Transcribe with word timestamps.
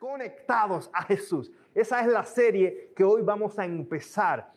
conectados 0.00 0.90
a 0.92 1.02
Jesús. 1.02 1.52
Esa 1.74 2.00
es 2.00 2.08
la 2.08 2.24
serie 2.24 2.90
que 2.96 3.04
hoy 3.04 3.22
vamos 3.22 3.56
a 3.58 3.64
empezar. 3.66 4.50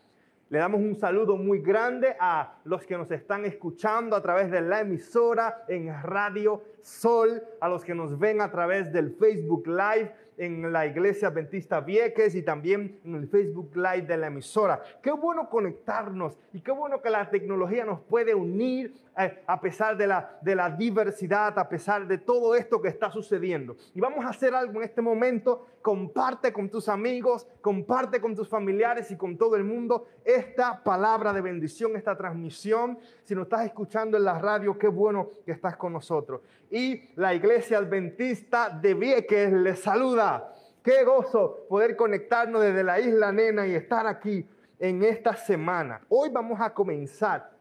Le 0.49 0.57
damos 0.57 0.79
un 0.81 0.95
saludo 0.95 1.35
muy 1.35 1.59
grande 1.59 2.15
a 2.19 2.55
los 2.63 2.85
que 2.85 2.97
nos 2.97 3.11
están 3.11 3.43
escuchando 3.45 4.15
a 4.15 4.21
través 4.21 4.49
de 4.49 4.61
la 4.61 4.79
emisora 4.79 5.65
en 5.67 5.93
Radio 6.01 6.63
Sol, 6.81 7.43
a 7.59 7.67
los 7.67 7.83
que 7.83 7.93
nos 7.93 8.17
ven 8.17 8.39
a 8.39 8.49
través 8.49 8.91
del 8.93 9.15
Facebook 9.15 9.67
Live 9.67 10.15
en 10.37 10.71
la 10.71 10.85
iglesia 10.85 11.29
adventista 11.29 11.79
Vieques 11.81 12.35
y 12.35 12.41
también 12.41 12.99
en 13.03 13.15
el 13.15 13.27
Facebook 13.27 13.75
Live 13.75 14.03
de 14.03 14.17
la 14.17 14.27
emisora. 14.27 14.81
Qué 15.01 15.11
bueno 15.11 15.49
conectarnos 15.49 16.37
y 16.53 16.61
qué 16.61 16.71
bueno 16.71 17.01
que 17.01 17.09
la 17.09 17.29
tecnología 17.29 17.85
nos 17.85 17.99
puede 18.01 18.33
unir 18.35 18.93
eh, 19.17 19.43
a 19.45 19.61
pesar 19.61 19.95
de 19.95 20.07
la, 20.07 20.39
de 20.41 20.55
la 20.55 20.71
diversidad, 20.71 21.57
a 21.59 21.69
pesar 21.69 22.07
de 22.07 22.17
todo 22.17 22.55
esto 22.55 22.81
que 22.81 22.87
está 22.87 23.11
sucediendo. 23.11 23.75
Y 23.93 23.99
vamos 23.99 24.25
a 24.25 24.29
hacer 24.29 24.55
algo 24.55 24.79
en 24.79 24.83
este 24.83 25.01
momento. 25.01 25.67
Comparte 25.81 26.51
con 26.51 26.69
tus 26.69 26.89
amigos, 26.89 27.45
comparte 27.61 28.21
con 28.21 28.35
tus 28.35 28.47
familiares 28.47 29.11
y 29.11 29.17
con 29.17 29.37
todo 29.37 29.55
el 29.55 29.63
mundo 29.65 30.07
esta 30.23 30.81
palabra 30.83 31.33
de 31.33 31.41
bendición, 31.41 31.95
esta 31.95 32.17
transmisión. 32.17 32.97
Si 33.23 33.33
nos 33.33 33.43
estás 33.43 33.65
escuchando 33.65 34.17
en 34.17 34.25
la 34.25 34.37
radio, 34.37 34.77
qué 34.77 34.89
bueno 34.89 35.29
que 35.45 35.53
estás 35.53 35.77
con 35.77 35.93
nosotros. 35.93 36.41
Y 36.69 37.09
la 37.15 37.33
iglesia 37.33 37.77
adventista 37.77 38.69
de 38.69 38.93
Vieques 38.93 39.53
les 39.53 39.79
saluda. 39.79 40.53
Qué 40.83 41.05
gozo 41.05 41.65
poder 41.69 41.95
conectarnos 41.95 42.61
desde 42.61 42.83
la 42.83 42.99
isla 42.99 43.31
Nena 43.31 43.65
y 43.65 43.75
estar 43.75 44.05
aquí 44.07 44.45
en 44.77 45.03
esta 45.03 45.37
semana. 45.37 46.01
Hoy 46.09 46.31
vamos 46.31 46.59
a 46.59 46.73
comenzar 46.73 47.51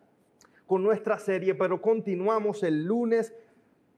con 0.67 0.83
nuestra 0.83 1.17
serie, 1.21 1.55
pero 1.55 1.81
continuamos 1.81 2.65
el 2.65 2.85
lunes 2.85 3.33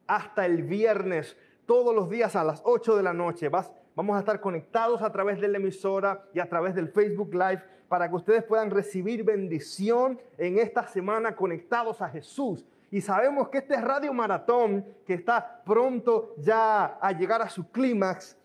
hasta 0.07 0.45
el 0.45 0.65
viernes, 0.65 1.35
todos 1.65 1.95
los 1.95 2.11
días 2.11 2.37
a 2.37 2.45
las 2.45 2.61
8 2.65 2.95
de 2.95 3.03
la 3.03 3.15
noche. 3.15 3.49
vamos 3.49 4.17
a 4.17 4.19
estar 4.19 4.39
conectados 4.43 5.01
a 5.01 5.11
través 5.11 5.41
de 5.41 5.49
la 5.49 5.57
emisora 5.57 6.27
y 6.35 6.41
a 6.41 6.49
través 6.51 6.75
del 6.75 6.89
Facebook 6.89 7.33
Live 7.33 7.63
para 7.89 8.09
que 8.09 8.17
ustedes 8.17 8.45
puedan 8.45 8.71
recibir 8.71 9.25
bendición 9.25 10.21
en 10.39 10.59
esta 10.59 10.87
semana 10.87 11.35
conectados 11.37 12.01
a 12.01 12.09
Jesús. 12.09 12.65
Y 12.91 13.01
sabemos 13.01 13.49
que 13.49 13.59
este 13.59 13.81
Radio 13.81 14.13
Maratón, 14.13 14.87
que 15.07 15.15
está 15.15 15.63
pronto 15.65 16.35
ya 16.39 16.99
a 17.01 17.13
llegar 17.13 17.43
a 17.43 17.49
su 17.49 17.71
clímax, 17.71 18.37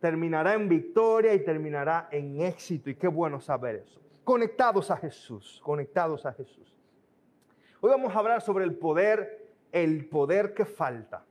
terminará 0.00 0.54
en 0.54 0.68
victoria 0.68 1.34
y 1.34 1.44
terminará 1.44 2.08
en 2.10 2.40
éxito. 2.40 2.90
Y 2.90 2.94
qué 2.94 3.08
bueno 3.08 3.40
saber 3.40 3.76
eso. 3.76 4.00
Conectados 4.24 4.90
a 4.90 4.96
Jesús, 4.96 5.60
conectados 5.64 6.26
a 6.26 6.32
Jesús. 6.32 6.74
Hoy 7.80 7.90
vamos 7.90 8.14
a 8.14 8.18
hablar 8.18 8.42
sobre 8.42 8.64
el 8.64 8.74
poder, 8.74 9.46
el 9.72 10.06
poder 10.08 10.52
que 10.52 10.64
falta. 10.64 11.24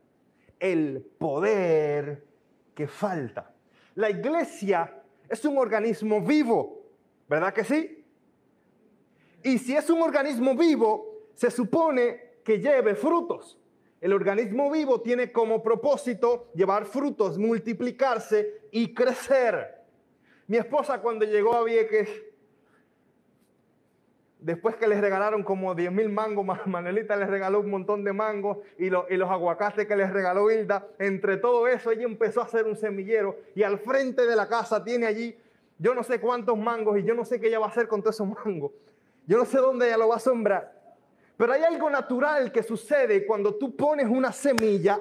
El 0.60 1.06
poder 1.20 2.26
que 2.74 2.88
falta. 2.88 3.52
La 3.96 4.10
iglesia 4.10 4.94
es 5.30 5.44
un 5.46 5.58
organismo 5.58 6.22
vivo, 6.22 6.87
¿verdad 7.28 7.54
que 7.54 7.64
sí? 7.64 8.06
Y 9.44 9.58
si 9.60 9.76
es 9.76 9.90
un 9.90 10.02
organismo 10.02 10.56
vivo, 10.56 11.30
se 11.34 11.52
supone 11.52 12.40
que 12.44 12.60
lleve 12.60 12.96
frutos. 12.96 13.58
El 14.00 14.14
organismo 14.14 14.70
vivo 14.72 15.02
tiene 15.02 15.32
como 15.32 15.64
propósito 15.64 16.52
llevar 16.54 16.86
frutos, 16.86 17.38
multiplicarse 17.38 18.62
y 18.72 18.94
crecer. 18.94 19.84
Mi 20.48 20.58
esposa 20.58 21.02
cuando 21.02 21.26
llegó 21.26 21.56
a 21.56 21.64
Vieques 21.64 22.10
Después 24.40 24.76
que 24.76 24.88
les 24.88 25.02
regalaron 25.02 25.44
como 25.44 25.74
10 25.74 25.92
mil 25.92 26.10
mangos, 26.10 26.46
Manelita 26.68 27.16
les 27.16 27.28
regaló 27.28 27.60
un 27.60 27.72
montón 27.72 28.04
de 28.04 28.14
mangos 28.14 28.60
y, 28.78 28.86
y, 28.86 29.18
los 29.18 29.30
aguacates 29.30 29.88
que 29.88 29.96
les 29.96 30.12
regaló 30.12 30.52
Hilda. 30.52 30.88
Entre 31.00 31.38
todo 31.38 31.68
eso, 31.68 31.92
ella 31.92 32.04
empezó 32.04 32.42
a 32.42 32.46
hacer 32.46 32.66
un 32.66 32.76
semillero 32.76 33.36
y 33.56 33.64
al 33.64 33.80
frente 33.80 34.28
de 34.28 34.36
la 34.36 34.48
casa 34.48 34.84
tiene 34.84 35.08
allí 35.08 35.36
yo 35.80 35.94
no 35.94 36.04
sé 36.04 36.20
cuántos 36.20 36.58
mangos 36.58 36.98
y 37.00 37.04
yo 37.04 37.14
no 37.14 37.24
sé 37.24 37.40
qué 37.40 37.48
ella 37.48 37.60
va 37.60 37.68
a 37.68 37.70
hacer 37.70 37.88
con 37.88 38.02
todos 38.02 38.16
esos 38.16 38.28
mangos. 38.28 38.72
Yo 39.26 39.38
no 39.38 39.46
sé 39.46 39.58
dónde 39.58 39.88
ella 39.88 39.98
lo 39.98 40.08
va 40.08 40.16
a 40.16 40.20
sembrar. 40.20 40.74
Pero 41.36 41.54
hay 41.54 41.64
algo 41.64 41.90
natural 41.90 42.52
que 42.52 42.64
sucede 42.64 43.26
cuando 43.28 43.56
tú 43.56 43.76
pones 43.76 44.08
una 44.08 44.32
semilla 44.32 45.00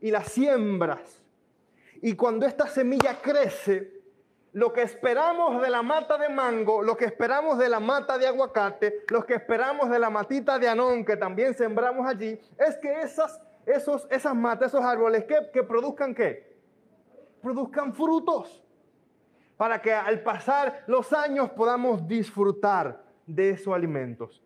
y 0.00 0.10
la 0.10 0.22
siembras. 0.22 1.22
Y 2.00 2.14
cuando 2.14 2.46
esta 2.46 2.66
semilla 2.68 3.20
crece, 3.20 3.94
lo 4.52 4.72
que 4.72 4.82
esperamos 4.82 5.60
de 5.60 5.68
la 5.68 5.82
mata 5.82 6.16
de 6.16 6.28
mango, 6.28 6.80
lo 6.80 6.96
que 6.96 7.06
esperamos 7.06 7.58
de 7.58 7.68
la 7.68 7.80
mata 7.80 8.16
de 8.18 8.28
aguacate, 8.28 9.04
lo 9.08 9.26
que 9.26 9.34
esperamos 9.34 9.90
de 9.90 9.98
la 9.98 10.10
matita 10.10 10.58
de 10.60 10.68
anón 10.68 11.04
que 11.04 11.16
también 11.16 11.54
sembramos 11.54 12.06
allí, 12.06 12.38
es 12.56 12.76
que 12.76 13.00
esas, 13.00 13.40
esos, 13.66 14.06
esas 14.10 14.34
matas, 14.34 14.68
esos 14.68 14.84
árboles, 14.84 15.24
que, 15.24 15.50
que 15.52 15.64
produzcan 15.64 16.14
qué? 16.14 16.54
Produzcan 17.42 17.92
frutos. 17.94 18.63
Para 19.56 19.80
que 19.80 19.92
al 19.92 20.22
pasar 20.22 20.84
los 20.86 21.12
años 21.12 21.50
podamos 21.50 22.06
disfrutar 22.06 23.04
de 23.26 23.50
esos 23.50 23.74
alimentos. 23.74 24.42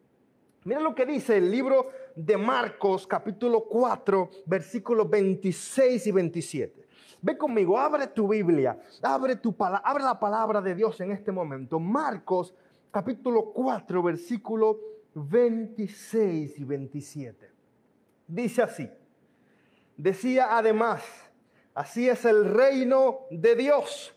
Mira 0.65 0.81
lo 0.81 0.95
que 0.95 1.07
dice 1.07 1.39
el 1.39 1.51
libro 1.51 1.91
de 2.15 2.37
Marcos 2.37 3.07
capítulo 3.07 3.65
4 3.65 4.31
versículos 4.47 5.09
26 5.09 6.07
y 6.07 6.13
27. 6.13 6.89
Ve 7.21 7.37
conmigo, 7.37 7.79
abre 7.79 8.07
tu 8.09 8.29
Biblia, 8.29 8.79
abre, 9.03 9.37
tu 9.37 9.55
abre 9.59 10.05
la 10.05 10.19
palabra 10.21 10.61
de 10.61 10.75
Dios 10.75 11.01
en 11.01 11.11
este 11.11 11.33
momento. 11.33 11.81
Marcos 11.81 12.55
capítulo 12.91 13.53
4, 13.53 14.03
versículo 14.03 14.79
26 15.15 16.59
y 16.59 16.65
27. 16.65 17.51
Dice 18.27 18.63
así, 18.63 18.89
decía 19.97 20.57
además, 20.57 21.03
así 21.75 22.09
es 22.09 22.25
el 22.25 22.45
reino 22.45 23.21
de 23.31 23.57
Dios, 23.57 24.15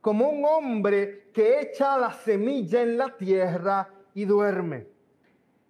como 0.00 0.28
un 0.28 0.44
hombre 0.44 1.30
que 1.32 1.60
echa 1.60 1.98
la 1.98 2.12
semilla 2.12 2.82
en 2.82 2.96
la 2.96 3.16
tierra 3.16 3.88
y 4.14 4.24
duerme, 4.24 4.86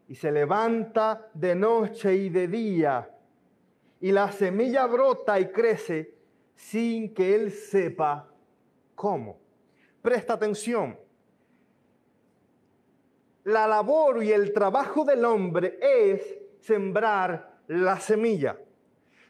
y 0.08 0.14
se 0.14 0.30
levanta 0.30 1.28
de 1.34 1.54
noche 1.54 2.14
y 2.14 2.28
de 2.28 2.48
día, 2.48 3.10
y 4.00 4.12
la 4.12 4.30
semilla 4.32 4.86
brota 4.86 5.38
y 5.38 5.48
crece 5.48 6.14
sin 6.54 7.12
que 7.14 7.34
él 7.34 7.50
sepa 7.50 8.28
cómo. 8.94 9.38
Presta 10.02 10.34
atención. 10.34 10.98
La 13.44 13.66
labor 13.66 14.22
y 14.22 14.32
el 14.32 14.52
trabajo 14.52 15.04
del 15.04 15.24
hombre 15.24 15.78
es 15.80 16.38
sembrar 16.60 17.58
la 17.66 17.98
semilla. 17.98 18.58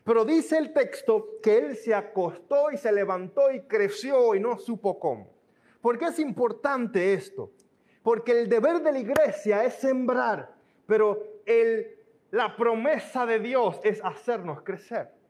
Pero 0.05 0.25
dice 0.25 0.59
el 0.59 0.73
texto 0.73 1.39
que 1.43 1.59
él 1.59 1.77
se 1.77 1.95
acostó 1.95 2.71
y 2.71 2.77
se 2.77 2.91
levantó 2.91 3.51
y 3.51 3.63
creció 3.63 4.35
y 4.35 4.41
no 4.41 4.59
supo 4.59 4.99
cómo. 4.99 5.31
¿Por 5.81 5.99
qué 5.99 6.07
es 6.07 6.19
importante 6.19 7.13
esto? 7.15 7.51
Porque 8.03 8.33
el 8.33 8.49
deber 8.49 8.83
de 8.83 8.93
la 8.93 8.99
iglesia 8.99 9.65
es 9.65 9.75
sembrar, 9.75 10.55
pero 10.87 11.23
el, 11.45 11.99
la 12.31 12.57
promesa 12.57 13.27
de 13.27 13.39
Dios 13.39 13.81
es 13.85 14.03
hacernos 14.03 14.63
crecer 14.63 15.21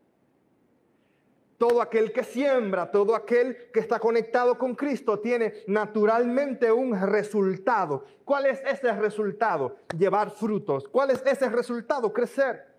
todo 1.61 1.83
aquel 1.83 2.11
que 2.11 2.25
siembra, 2.25 2.91
todo 2.91 3.15
aquel 3.15 3.71
que 3.71 3.81
está 3.81 3.99
conectado 3.99 4.57
con 4.57 4.75
Cristo 4.75 5.19
tiene 5.19 5.53
naturalmente 5.67 6.73
un 6.73 6.99
resultado. 6.99 8.07
¿Cuál 8.25 8.47
es 8.47 8.63
ese 8.65 8.91
resultado? 8.95 9.77
Llevar 9.95 10.31
frutos. 10.31 10.89
¿Cuál 10.89 11.11
es 11.11 11.23
ese 11.27 11.51
resultado? 11.51 12.15
Crecer. 12.15 12.70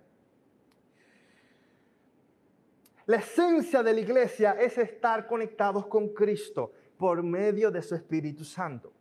La 3.08 3.18
esencia 3.18 3.82
de 3.82 3.94
la 3.94 4.00
iglesia 4.00 4.52
es 4.60 4.78
estar 4.78 5.28
conectados 5.28 5.88
con 5.88 6.10
Cristo 6.10 6.72
por 6.98 7.24
medio 7.24 7.72
de 7.72 7.82
su 7.82 7.96
Espíritu 7.96 8.44
Santo. 8.44 8.94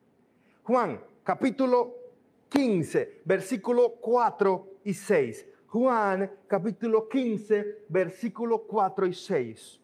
Juan 0.62 1.00
capítulo 1.22 1.94
15, 2.48 3.22
versículo 3.24 3.96
4 4.00 4.68
y 4.84 4.94
6. 4.94 5.46
Juan 5.66 6.30
capítulo 6.46 7.08
15, 7.08 7.84
versículos 7.88 8.62
4 8.66 9.06
y 9.06 9.14
6. 9.14 9.80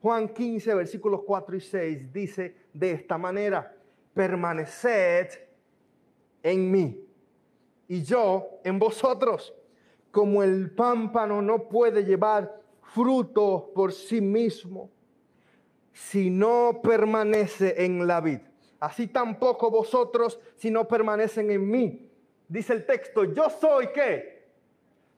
Juan 0.00 0.28
15, 0.28 0.74
versículos 0.74 1.22
4 1.26 1.56
y 1.56 1.60
6 1.60 2.12
dice 2.12 2.56
de 2.72 2.92
esta 2.92 3.18
manera, 3.18 3.76
permaneced 4.14 5.28
en 6.42 6.70
mí 6.70 7.06
y 7.88 8.04
yo 8.04 8.60
en 8.62 8.78
vosotros, 8.78 9.52
como 10.12 10.44
el 10.44 10.70
pámpano 10.70 11.42
no 11.42 11.68
puede 11.68 12.04
llevar 12.04 12.59
fruto 12.94 13.70
por 13.74 13.92
sí 13.92 14.20
mismo 14.20 14.90
si 15.92 16.30
no 16.30 16.80
permanece 16.82 17.84
en 17.84 18.06
la 18.06 18.20
vid. 18.20 18.40
Así 18.78 19.06
tampoco 19.06 19.70
vosotros 19.70 20.38
si 20.56 20.70
no 20.70 20.88
permanecen 20.88 21.50
en 21.50 21.70
mí. 21.70 22.10
Dice 22.48 22.72
el 22.72 22.86
texto, 22.86 23.24
yo 23.24 23.48
soy 23.50 23.88
qué? 23.94 24.40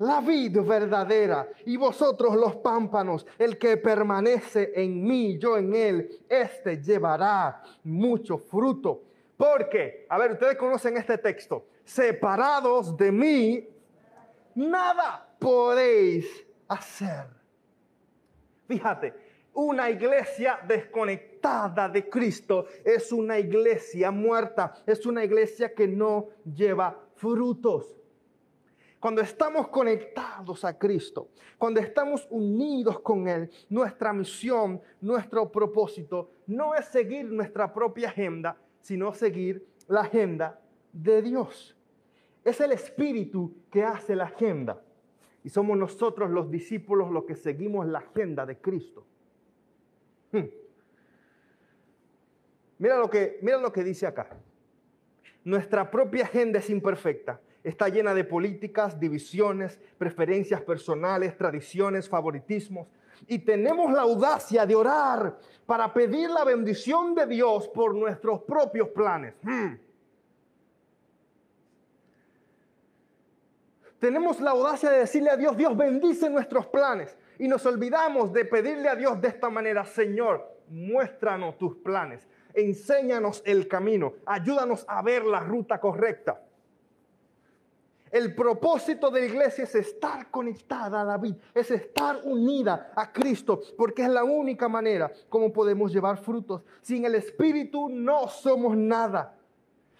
la 0.02 0.20
vid 0.20 0.58
verdadera 0.60 1.48
y 1.64 1.76
vosotros 1.76 2.34
los 2.34 2.56
pámpanos, 2.56 3.26
el 3.38 3.56
que 3.56 3.76
permanece 3.76 4.72
en 4.74 5.02
mí, 5.02 5.38
yo 5.38 5.56
en 5.56 5.74
él, 5.74 6.20
este 6.28 6.82
llevará 6.82 7.62
mucho 7.84 8.36
fruto. 8.36 9.02
Porque, 9.36 10.06
a 10.08 10.18
ver, 10.18 10.32
ustedes 10.32 10.56
conocen 10.56 10.96
este 10.96 11.18
texto, 11.18 11.66
separados 11.84 12.96
de 12.96 13.12
mí, 13.12 13.68
nada 14.54 15.28
podéis 15.38 16.46
hacer. 16.68 17.41
Fíjate, 18.72 19.12
Una 19.54 19.90
iglesia 19.90 20.58
desconectada 20.66 21.86
de 21.86 22.08
Cristo 22.08 22.64
es 22.82 23.12
una 23.12 23.38
iglesia 23.38 24.10
muerta, 24.10 24.72
es 24.86 25.04
una 25.04 25.22
iglesia 25.22 25.74
que 25.74 25.86
no 25.86 26.28
lleva 26.42 26.98
frutos. 27.16 27.94
Cuando 28.98 29.20
estamos 29.20 29.68
conectados 29.68 30.64
a 30.64 30.78
Cristo, 30.78 31.28
cuando 31.58 31.80
estamos 31.80 32.26
unidos 32.30 33.00
con 33.00 33.28
Él, 33.28 33.50
nuestra 33.68 34.14
misión, 34.14 34.80
nuestro 35.02 35.52
propósito 35.52 36.30
no 36.46 36.74
es 36.74 36.86
seguir 36.86 37.26
nuestra 37.26 37.70
propia 37.74 38.08
agenda, 38.08 38.56
sino 38.80 39.12
seguir 39.12 39.66
la 39.86 40.00
agenda 40.00 40.58
de 40.94 41.20
Dios. 41.20 41.76
Es 42.42 42.58
el 42.62 42.72
Espíritu 42.72 43.52
que 43.70 43.84
hace 43.84 44.16
la 44.16 44.24
agenda. 44.24 44.80
Y 45.44 45.50
somos 45.50 45.76
nosotros 45.76 46.30
los 46.30 46.50
discípulos 46.50 47.10
los 47.10 47.24
que 47.24 47.34
seguimos 47.34 47.86
la 47.86 47.98
agenda 47.98 48.46
de 48.46 48.58
Cristo. 48.58 49.04
Hmm. 50.30 50.46
Mira, 52.78 52.98
lo 52.98 53.10
que, 53.10 53.38
mira 53.42 53.58
lo 53.58 53.72
que 53.72 53.84
dice 53.84 54.06
acá. 54.06 54.28
Nuestra 55.44 55.90
propia 55.90 56.24
agenda 56.24 56.58
es 56.58 56.70
imperfecta 56.70 57.40
está 57.64 57.88
llena 57.88 58.14
de 58.14 58.24
políticas, 58.24 58.98
divisiones, 58.98 59.78
preferencias 59.98 60.60
personales, 60.62 61.36
tradiciones, 61.36 62.08
favoritismos. 62.08 62.88
Y 63.26 63.38
tenemos 63.38 63.92
la 63.92 64.02
audacia 64.02 64.66
de 64.66 64.74
orar 64.74 65.38
para 65.64 65.92
pedir 65.92 66.28
la 66.30 66.44
bendición 66.44 67.14
de 67.14 67.26
Dios 67.26 67.68
por 67.68 67.94
nuestros 67.94 68.42
propios 68.42 68.88
planes. 68.88 69.34
Hmm. 69.42 69.74
Tenemos 74.02 74.40
la 74.40 74.50
audacia 74.50 74.90
de 74.90 74.98
decirle 74.98 75.30
a 75.30 75.36
Dios, 75.36 75.56
Dios 75.56 75.76
bendice 75.76 76.28
nuestros 76.28 76.66
planes. 76.66 77.16
Y 77.38 77.46
nos 77.46 77.64
olvidamos 77.66 78.32
de 78.32 78.44
pedirle 78.44 78.88
a 78.88 78.96
Dios 78.96 79.20
de 79.20 79.28
esta 79.28 79.48
manera, 79.48 79.84
Señor, 79.84 80.44
muéstranos 80.70 81.56
tus 81.56 81.76
planes, 81.76 82.26
enséñanos 82.52 83.44
el 83.46 83.68
camino, 83.68 84.14
ayúdanos 84.26 84.84
a 84.88 85.02
ver 85.02 85.24
la 85.24 85.38
ruta 85.38 85.78
correcta. 85.78 86.42
El 88.10 88.34
propósito 88.34 89.08
de 89.08 89.20
la 89.20 89.26
iglesia 89.26 89.62
es 89.62 89.74
estar 89.76 90.32
conectada 90.32 91.02
a 91.02 91.04
la 91.04 91.16
vida, 91.16 91.36
es 91.54 91.70
estar 91.70 92.22
unida 92.24 92.92
a 92.96 93.12
Cristo, 93.12 93.62
porque 93.78 94.02
es 94.02 94.08
la 94.08 94.24
única 94.24 94.68
manera 94.68 95.12
como 95.28 95.52
podemos 95.52 95.92
llevar 95.92 96.18
frutos. 96.18 96.64
Sin 96.80 97.04
el 97.04 97.14
Espíritu 97.14 97.88
no 97.88 98.26
somos 98.26 98.76
nada. 98.76 99.38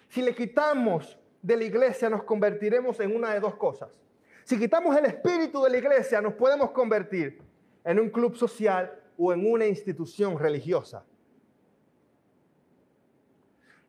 Si 0.09 0.21
le 0.21 0.35
quitamos 0.35 1.17
de 1.43 1.57
la 1.57 1.65
iglesia 1.65 2.09
nos 2.09 2.23
convertiremos 2.23 2.99
en 3.01 3.15
una 3.15 3.33
de 3.33 3.39
dos 3.41 3.55
cosas. 3.55 4.01
Si 4.45 4.57
quitamos 4.57 4.95
el 4.95 5.05
Espíritu 5.05 5.61
de 5.61 5.69
la 5.69 5.77
iglesia 5.77 6.21
nos 6.21 6.33
podemos 6.33 6.71
convertir 6.71 7.39
en 7.83 7.99
un 7.99 8.09
club 8.09 8.35
social 8.35 8.97
o 9.17 9.33
en 9.33 9.45
una 9.45 9.67
institución 9.67 10.39
religiosa. 10.39 11.03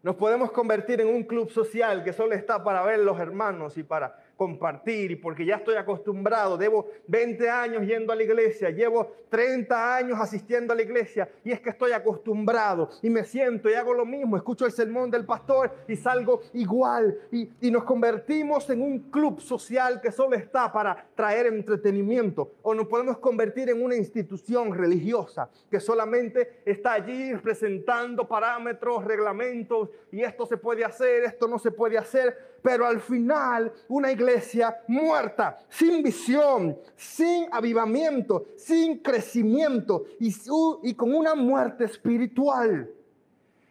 Nos 0.02 0.16
podemos 0.16 0.50
convertir 0.50 1.00
en 1.00 1.08
un 1.08 1.22
club 1.22 1.48
social 1.48 2.04
que 2.04 2.12
solo 2.12 2.34
está 2.34 2.62
para 2.62 2.82
ver 2.82 2.98
los 2.98 3.18
hermanos 3.18 3.78
y 3.78 3.84
para 3.84 4.22
compartir 4.36 5.10
y 5.10 5.16
porque 5.16 5.44
ya 5.46 5.56
estoy 5.56 5.76
acostumbrado, 5.76 6.56
debo 6.56 6.88
20 7.06 7.48
años 7.48 7.86
yendo 7.86 8.12
a 8.12 8.16
la 8.16 8.22
iglesia, 8.22 8.70
llevo 8.70 9.12
30 9.28 9.96
años 9.96 10.18
asistiendo 10.20 10.72
a 10.72 10.76
la 10.76 10.82
iglesia 10.82 11.28
y 11.44 11.52
es 11.52 11.60
que 11.60 11.70
estoy 11.70 11.92
acostumbrado 11.92 12.90
y 13.02 13.10
me 13.10 13.24
siento 13.24 13.70
y 13.70 13.74
hago 13.74 13.94
lo 13.94 14.04
mismo, 14.04 14.36
escucho 14.36 14.66
el 14.66 14.72
sermón 14.72 15.10
del 15.10 15.24
pastor 15.24 15.72
y 15.88 15.96
salgo 15.96 16.40
igual 16.52 17.16
y, 17.30 17.50
y 17.60 17.70
nos 17.70 17.84
convertimos 17.84 18.68
en 18.70 18.82
un 18.82 19.10
club 19.10 19.40
social 19.40 20.00
que 20.00 20.12
solo 20.12 20.36
está 20.36 20.72
para 20.72 21.06
traer 21.14 21.46
entretenimiento 21.46 22.54
o 22.62 22.74
nos 22.74 22.86
podemos 22.86 23.18
convertir 23.18 23.70
en 23.70 23.82
una 23.82 23.96
institución 23.96 24.74
religiosa 24.74 25.48
que 25.70 25.80
solamente 25.80 26.62
está 26.64 26.94
allí 26.94 27.34
presentando 27.36 28.26
parámetros, 28.26 29.04
reglamentos 29.04 29.90
y 30.10 30.22
esto 30.22 30.46
se 30.46 30.56
puede 30.56 30.84
hacer, 30.84 31.24
esto 31.24 31.48
no 31.48 31.58
se 31.58 31.70
puede 31.70 31.98
hacer 31.98 32.53
pero 32.64 32.86
al 32.86 32.98
final 32.98 33.70
una 33.88 34.10
iglesia 34.10 34.80
muerta, 34.88 35.58
sin 35.68 36.02
visión, 36.02 36.78
sin 36.96 37.46
avivamiento, 37.52 38.46
sin 38.56 39.00
crecimiento 39.00 40.06
y, 40.18 40.94
con 40.94 41.14
una 41.14 41.34
muerte 41.34 41.84
espiritual. 41.84 42.90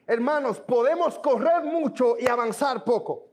Hermanos, 0.06 0.60
podemos 0.60 1.18
correr 1.18 1.63
mucho 1.63 2.18
y 2.19 2.28
avanzar 2.28 2.84
poco. 2.84 3.24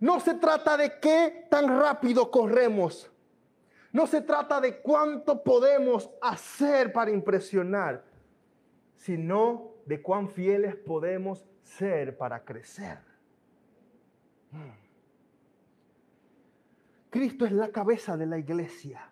No 0.00 0.20
se 0.20 0.32
trata 0.32 0.78
de 0.78 1.00
qué 1.00 1.46
tan 1.50 1.78
rápido 1.78 2.30
corremos. 2.30 3.10
No 3.92 4.06
se 4.06 4.22
trata 4.22 4.58
de 4.58 4.78
cuánto 4.80 5.44
podemos 5.44 6.08
hacer 6.22 6.94
para 6.94 7.10
impresionar, 7.10 8.02
sino 8.94 9.74
de 9.84 10.00
cuán 10.00 10.30
fieles 10.30 10.76
podemos 10.76 11.44
ser 11.62 12.16
para 12.16 12.42
crecer. 12.42 13.15
Cristo 17.10 17.46
es 17.46 17.52
la 17.52 17.70
cabeza 17.70 18.16
de 18.16 18.26
la 18.26 18.38
iglesia. 18.38 19.10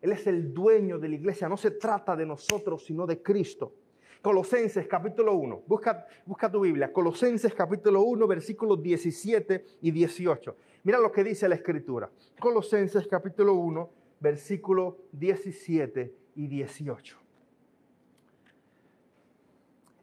Él 0.00 0.12
es 0.12 0.26
el 0.26 0.54
dueño 0.54 0.98
de 0.98 1.08
la 1.08 1.14
iglesia. 1.16 1.48
No 1.48 1.56
se 1.56 1.72
trata 1.72 2.16
de 2.16 2.24
nosotros, 2.24 2.84
sino 2.84 3.06
de 3.06 3.22
Cristo. 3.22 3.74
Colosenses 4.22 4.86
capítulo 4.86 5.34
1. 5.34 5.64
Busca, 5.66 6.06
busca 6.26 6.50
tu 6.50 6.60
Biblia. 6.60 6.92
Colosenses 6.92 7.54
capítulo 7.54 8.02
1, 8.02 8.26
versículos 8.26 8.82
17 8.82 9.64
y 9.82 9.90
18. 9.90 10.56
Mira 10.84 10.98
lo 10.98 11.12
que 11.12 11.24
dice 11.24 11.48
la 11.48 11.54
escritura. 11.56 12.10
Colosenses 12.38 13.06
capítulo 13.06 13.54
1, 13.54 13.90
versículo 14.20 14.98
17 15.12 16.14
y 16.36 16.46
18. 16.46 17.18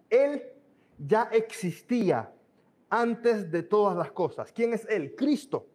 Él 0.09 0.43
ya 0.97 1.29
existía 1.31 2.31
antes 2.89 3.51
de 3.51 3.63
todas 3.63 3.97
las 3.97 4.11
cosas. 4.11 4.51
¿Quién 4.51 4.73
es 4.73 4.85
Él? 4.89 5.15
Cristo. 5.15 5.65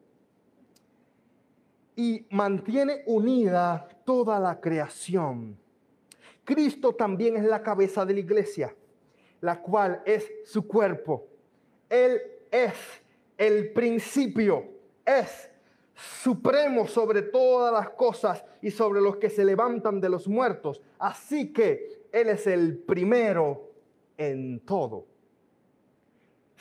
Y 1.95 2.27
mantiene 2.31 3.03
unida 3.07 3.87
toda 4.05 4.41
la 4.41 4.61
creación. 4.61 5.59
Cristo 6.45 6.95
también 6.95 7.37
es 7.37 7.45
la 7.45 7.63
cabeza 7.63 8.05
de 8.05 8.15
la 8.15 8.21
iglesia, 8.21 8.75
la 9.41 9.61
cual 9.61 10.03
es 10.05 10.31
su 10.45 10.67
cuerpo. 10.67 11.27
Él 11.89 12.21
es 12.51 12.73
el 13.37 13.73
principio, 13.73 14.65
es 15.05 15.51
supremo 15.95 16.89
sobre 16.89 17.23
todas 17.23 17.73
las 17.73 17.91
cosas 17.91 18.45
y 18.61 18.71
sobre 18.71 19.01
los 19.01 19.17
que 19.17 19.31
se 19.31 19.45
levantan 19.45 20.01
de 20.01 20.09
los 20.09 20.27
muertos. 20.27 20.81
Así 20.99 21.53
que 21.53 22.07
Él 22.11 22.29
es 22.29 22.47
el 22.47 22.79
primero 22.79 23.71
en 24.17 24.61
todo 24.61 25.12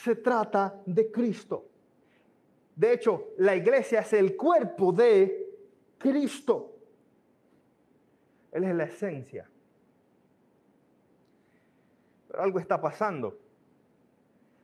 se 0.03 0.15
trata 0.15 0.81
de 0.85 1.11
Cristo. 1.11 1.65
De 2.75 2.93
hecho, 2.93 3.29
la 3.37 3.55
iglesia 3.55 3.99
es 3.99 4.13
el 4.13 4.35
cuerpo 4.35 4.91
de 4.91 5.47
Cristo. 5.99 6.75
Él 8.51 8.63
es 8.63 8.75
la 8.75 8.85
esencia. 8.85 9.47
Pero 12.27 12.41
algo 12.41 12.59
está 12.59 12.81
pasando. 12.81 13.37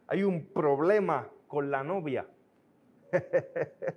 Hay 0.08 0.24
un 0.24 0.46
problema 0.46 1.30
con 1.48 1.70
la 1.70 1.84
novia. 1.84 2.28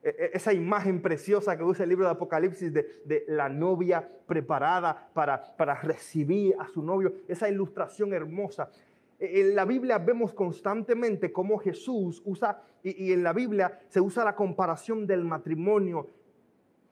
E, 0.00 0.10
e, 0.10 0.30
esa 0.32 0.52
imagen 0.52 1.02
preciosa 1.02 1.56
que 1.56 1.64
usa 1.64 1.82
el 1.82 1.88
libro 1.88 2.04
de 2.04 2.12
Apocalipsis 2.12 2.72
de, 2.72 3.24
la 3.26 3.48
novia 3.48 4.08
preparada 4.26 5.10
para, 5.12 5.56
para 5.56 5.74
recibir 5.74 6.54
a 6.56 6.68
su 6.68 6.82
novio, 6.82 7.12
esa 7.26 7.48
ilustración 7.48 8.14
hermosa 8.14 8.70
en 9.18 9.56
la 9.56 9.64
Biblia 9.64 9.98
vemos 9.98 10.32
constantemente 10.32 11.32
cómo 11.32 11.58
Jesús 11.58 12.22
usa, 12.24 12.62
y, 12.82 13.12
en 13.12 13.24
la 13.24 13.32
Biblia 13.32 13.80
se 13.88 14.00
usa 14.00 14.24
la 14.24 14.36
comparación 14.36 15.06
del 15.06 15.24
matrimonio 15.24 16.08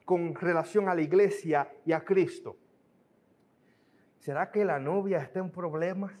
con 0.03 0.35
relación 0.35 0.89
a 0.89 0.95
la 0.95 1.01
iglesia 1.01 1.71
y 1.85 1.93
a 1.93 2.03
Cristo. 2.03 2.57
¿Será 4.19 4.51
que 4.51 4.65
la 4.65 4.77
novia 4.79 5.19
está 5.19 5.39
en 5.39 5.49
problemas? 5.49 6.11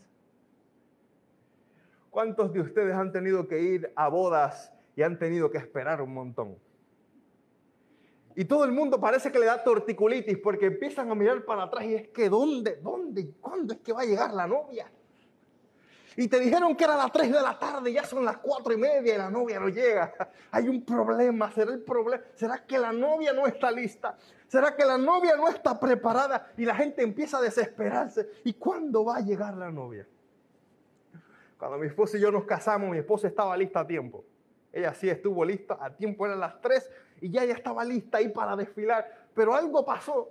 ¿Cuántos 2.09 2.53
de 2.53 2.61
ustedes 2.61 2.95
han 2.95 3.11
tenido 3.11 3.47
que 3.47 3.61
ir 3.61 3.91
a 3.95 4.07
bodas 4.07 4.73
y 4.95 5.01
han 5.01 5.19
tenido 5.19 5.51
que 5.51 5.57
esperar 5.57 6.01
un 6.01 6.13
montón? 6.13 6.55
Y 8.33 8.45
todo 8.45 8.63
el 8.63 8.71
mundo 8.71 8.99
parece 8.99 9.31
que 9.31 9.39
le 9.39 9.47
da 9.47 9.63
torticulitis 9.63 10.37
porque 10.37 10.67
empiezan 10.67 11.11
a 11.11 11.15
mirar 11.15 11.43
para 11.43 11.63
atrás 11.63 11.83
y 11.85 11.95
es 11.95 12.07
que 12.09 12.29
¿dónde, 12.29 12.77
dónde, 12.77 13.33
cuándo 13.41 13.73
es 13.73 13.79
que 13.79 13.91
va 13.91 14.01
a 14.01 14.05
llegar 14.05 14.33
la 14.33 14.47
novia? 14.47 14.89
Y 16.19 16.27
te 16.27 16.39
dijeron 16.39 16.75
que 16.75 16.83
era 16.83 16.97
las 16.97 17.11
3 17.11 17.31
de 17.31 17.41
la 17.43 17.59
tarde, 17.59 17.93
ya 17.93 18.03
son 18.03 18.25
las 18.25 18.37
4 18.37 18.73
y 18.73 18.77
media 18.77 19.13
y 19.13 19.17
la 19.19 19.29
novia 19.29 19.59
no 19.59 19.69
llega. 19.69 20.11
Hay 20.51 20.67
un 20.67 20.83
problema, 20.83 21.51
¿será 21.51 21.71
el 21.71 21.83
problema? 21.83 22.23
¿Será 22.33 22.65
que 22.65 22.79
la 22.79 22.91
novia 22.91 23.33
no 23.33 23.45
está 23.45 23.69
lista? 23.69 24.17
¿Será 24.47 24.75
que 24.75 24.83
la 24.83 24.97
novia 24.97 25.35
no 25.37 25.47
está 25.47 25.79
preparada? 25.79 26.51
Y 26.57 26.65
la 26.65 26.73
gente 26.73 27.03
empieza 27.03 27.37
a 27.37 27.41
desesperarse. 27.41 28.27
¿Y 28.43 28.53
cuándo 28.53 29.05
va 29.05 29.17
a 29.17 29.19
llegar 29.19 29.55
la 29.55 29.69
novia? 29.69 30.07
Cuando 31.59 31.77
mi 31.77 31.85
esposa 31.85 32.17
y 32.17 32.21
yo 32.21 32.31
nos 32.31 32.45
casamos, 32.45 32.89
mi 32.89 32.97
esposa 32.97 33.27
estaba 33.27 33.55
lista 33.55 33.81
a 33.81 33.87
tiempo. 33.87 34.25
Ella 34.73 34.95
sí 34.95 35.07
estuvo 35.11 35.45
lista, 35.45 35.77
a 35.79 35.95
tiempo 35.95 36.25
eran 36.25 36.39
las 36.39 36.59
3 36.61 36.89
y 37.21 37.29
ya 37.29 37.43
ella 37.43 37.53
estaba 37.53 37.83
lista 37.83 38.17
ahí 38.17 38.29
para 38.29 38.55
desfilar. 38.55 39.27
Pero 39.35 39.53
algo 39.53 39.85
pasó 39.85 40.29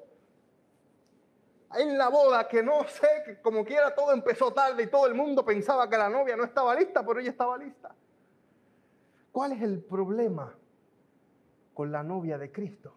en 1.75 1.99
la 1.99 2.09
boda 2.09 2.47
que 2.49 2.63
no 2.63 2.87
sé, 2.89 3.09
que 3.25 3.41
como 3.41 3.65
quiera 3.65 3.95
todo 3.95 4.13
empezó 4.13 4.53
tarde 4.53 4.85
y 4.85 4.87
todo 4.87 5.07
el 5.07 5.15
mundo 5.15 5.45
pensaba 5.45 5.89
que 5.89 5.99
la 5.99 6.09
novia 6.09 6.37
no 6.37 6.45
estaba 6.45 6.75
lista, 6.75 7.05
pero 7.05 7.21
ella 7.21 7.31
estaba 7.31 7.59
lista. 7.59 7.95
¿Cuál 9.33 9.53
es 9.53 9.63
el 9.63 9.83
problema 9.83 10.55
con 11.75 11.93
la 11.93 12.03
novia 12.03 12.39
de 12.39 12.51
Cristo? 12.51 12.95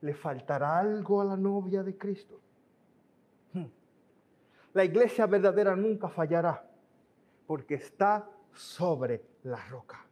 ¿Le 0.00 0.14
faltará 0.14 0.78
algo 0.78 1.20
a 1.20 1.24
la 1.24 1.36
novia 1.36 1.82
de 1.82 1.96
Cristo? 1.96 2.40
Hmm. 3.52 3.66
La 4.72 4.84
iglesia 4.84 5.26
verdadera 5.26 5.76
nunca 5.76 6.08
fallará 6.08 6.64
porque 7.46 7.74
está 7.74 8.28
sobre 8.52 9.22
la 9.44 9.64
roca. 9.66 10.04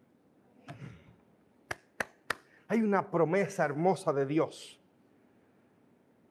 Hay 2.68 2.82
una 2.82 3.10
promesa 3.10 3.64
hermosa 3.64 4.12
de 4.12 4.26
Dios. 4.26 4.78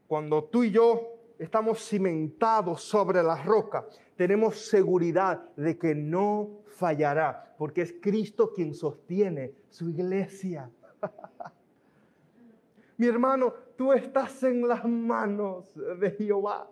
Cuando 0.07 0.45
tú 0.45 0.63
y 0.63 0.71
yo 0.71 1.17
estamos 1.37 1.79
cimentados 1.85 2.81
sobre 2.81 3.21
la 3.21 3.41
roca, 3.43 3.85
tenemos 4.15 4.57
seguridad 4.67 5.43
de 5.55 5.77
que 5.77 5.93
no 5.93 6.61
fallará, 6.65 7.55
porque 7.57 7.81
es 7.81 7.95
Cristo 8.01 8.53
quien 8.53 8.73
sostiene 8.73 9.53
su 9.69 9.89
iglesia. 9.89 10.69
Mi 12.97 13.05
hermano, 13.05 13.53
tú 13.75 13.93
estás 13.93 14.41
en 14.43 14.67
las 14.67 14.85
manos 14.85 15.71
de 15.75 16.11
Jehová. 16.11 16.67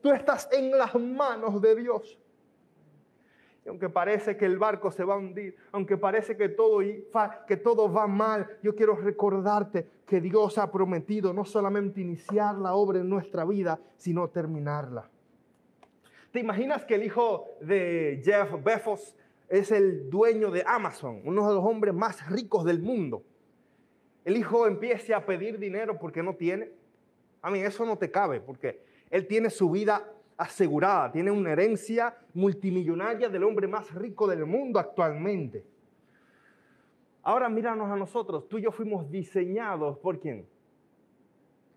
Tú 0.00 0.10
estás 0.10 0.48
en 0.52 0.76
las 0.76 0.94
manos 0.94 1.60
de 1.62 1.76
Dios. 1.76 2.18
Y 3.64 3.68
aunque 3.68 3.88
parece 3.88 4.36
que 4.36 4.44
el 4.44 4.58
barco 4.58 4.90
se 4.90 5.04
va 5.04 5.14
a 5.14 5.16
hundir, 5.16 5.56
aunque 5.72 5.96
parece 5.96 6.36
que 6.36 6.50
todo, 6.50 6.80
que 7.46 7.56
todo 7.56 7.90
va 7.90 8.06
mal, 8.06 8.58
yo 8.62 8.74
quiero 8.74 8.94
recordarte 8.94 9.86
que 10.06 10.20
Dios 10.20 10.58
ha 10.58 10.70
prometido 10.70 11.32
no 11.32 11.46
solamente 11.46 12.00
iniciar 12.00 12.56
la 12.56 12.74
obra 12.74 13.00
en 13.00 13.08
nuestra 13.08 13.44
vida, 13.44 13.80
sino 13.96 14.28
terminarla. 14.28 15.08
¿Te 16.30 16.40
imaginas 16.40 16.84
que 16.84 16.96
el 16.96 17.04
hijo 17.04 17.56
de 17.60 18.20
Jeff 18.22 18.62
Bezos 18.62 19.16
es 19.48 19.70
el 19.70 20.10
dueño 20.10 20.50
de 20.50 20.62
Amazon, 20.66 21.22
uno 21.24 21.48
de 21.48 21.54
los 21.54 21.64
hombres 21.64 21.94
más 21.94 22.28
ricos 22.28 22.64
del 22.64 22.82
mundo? 22.82 23.22
El 24.24 24.36
hijo 24.36 24.66
empiece 24.66 25.14
a 25.14 25.24
pedir 25.24 25.58
dinero 25.58 25.98
porque 25.98 26.22
no 26.22 26.34
tiene. 26.34 26.70
A 27.40 27.50
mí 27.50 27.60
eso 27.60 27.86
no 27.86 27.96
te 27.96 28.10
cabe, 28.10 28.40
porque 28.40 28.82
él 29.10 29.26
tiene 29.26 29.48
su 29.48 29.70
vida 29.70 30.10
asegurada, 30.36 31.12
tiene 31.12 31.30
una 31.30 31.52
herencia 31.52 32.16
multimillonaria 32.34 33.28
del 33.28 33.44
hombre 33.44 33.68
más 33.68 33.92
rico 33.94 34.26
del 34.26 34.44
mundo 34.46 34.78
actualmente. 34.78 35.64
Ahora 37.22 37.48
míranos 37.48 37.90
a 37.90 37.96
nosotros, 37.96 38.48
tú 38.48 38.58
y 38.58 38.62
yo 38.62 38.72
fuimos 38.72 39.10
diseñados 39.10 39.98
por 39.98 40.20
quién? 40.20 40.46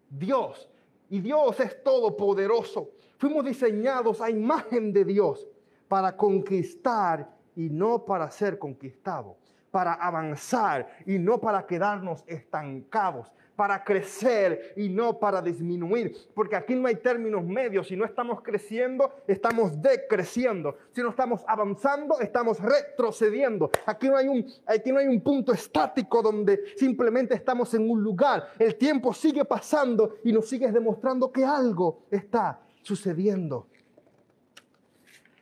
Dios. 0.09 0.69
Y 1.09 1.21
Dios 1.21 1.59
es 1.59 1.81
todopoderoso. 1.83 2.89
Fuimos 3.17 3.45
diseñados 3.45 4.21
a 4.21 4.29
imagen 4.29 4.91
de 4.91 5.05
Dios 5.05 5.47
para 5.87 6.15
conquistar 6.15 7.29
y 7.55 7.69
no 7.69 8.05
para 8.05 8.29
ser 8.29 8.59
conquistados, 8.59 9.37
para 9.71 9.93
avanzar 9.93 10.87
y 11.05 11.17
no 11.17 11.39
para 11.39 11.65
quedarnos 11.65 12.23
estancados, 12.27 13.31
para 13.57 13.83
crecer 13.83 14.73
y 14.77 14.87
no 14.87 15.17
para 15.17 15.41
disminuir, 15.41 16.15
porque 16.35 16.55
aquí 16.55 16.75
no 16.75 16.87
hay 16.87 16.95
términos 16.95 17.43
medios, 17.43 17.87
si 17.87 17.95
no 17.97 18.05
estamos 18.05 18.43
creciendo, 18.43 19.11
estamos 19.27 19.81
decreciendo, 19.81 20.77
si 20.91 21.01
no 21.01 21.09
estamos 21.09 21.41
avanzando, 21.47 22.19
estamos 22.19 22.59
retrocediendo. 22.59 23.71
Aquí 23.87 24.09
no 24.09 24.15
hay 24.15 24.27
un, 24.27 24.45
aquí 24.67 24.91
no 24.91 24.99
hay 24.99 25.07
un 25.07 25.21
punto 25.21 25.51
estático 25.51 26.21
donde 26.21 26.65
simplemente 26.77 27.33
estamos 27.33 27.73
en 27.73 27.89
un 27.89 28.03
lugar, 28.03 28.51
el 28.59 28.75
tiempo 28.75 29.11
sigue 29.11 29.43
pasando 29.43 30.17
y 30.23 30.31
nos 30.31 30.47
sigue 30.47 30.71
demostrando 30.71 31.31
que 31.31 31.43
algo 31.43 32.03
está 32.11 32.59
sucediendo. 32.83 33.65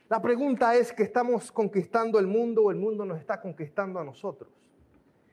La 0.08 0.22
pregunta 0.22 0.74
es 0.74 0.90
que 0.90 1.02
estamos 1.02 1.52
conquistando 1.52 2.18
el 2.18 2.26
mundo 2.26 2.62
o 2.62 2.70
el 2.70 2.78
mundo 2.78 3.04
nos 3.04 3.18
está 3.18 3.42
conquistando 3.42 4.00
a 4.00 4.04
nosotros. 4.04 4.50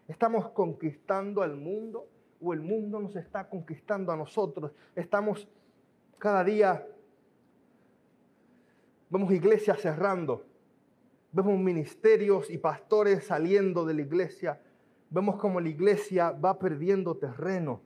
¿Estamos 0.06 0.50
conquistando 0.50 1.42
al 1.42 1.56
mundo 1.56 2.08
o 2.44 2.54
el 2.54 2.62
mundo 2.62 3.00
nos 3.00 3.16
está 3.16 3.48
conquistando 3.48 4.12
a 4.12 4.18
nosotros. 4.18 4.72
Estamos 4.96 5.48
cada 6.18 6.44
día, 6.44 6.86
vemos 9.10 9.32
iglesias 9.32 9.80
cerrando, 9.80 10.46
vemos 11.32 11.58
ministerios 11.58 12.50
y 12.50 12.58
pastores 12.58 13.26
saliendo 13.26 13.86
de 13.86 13.94
la 13.94 14.02
iglesia, 14.02 14.62
vemos 15.10 15.38
como 15.38 15.62
la 15.62 15.70
iglesia 15.70 16.32
va 16.32 16.60
perdiendo 16.60 17.16
terreno. 17.16 17.82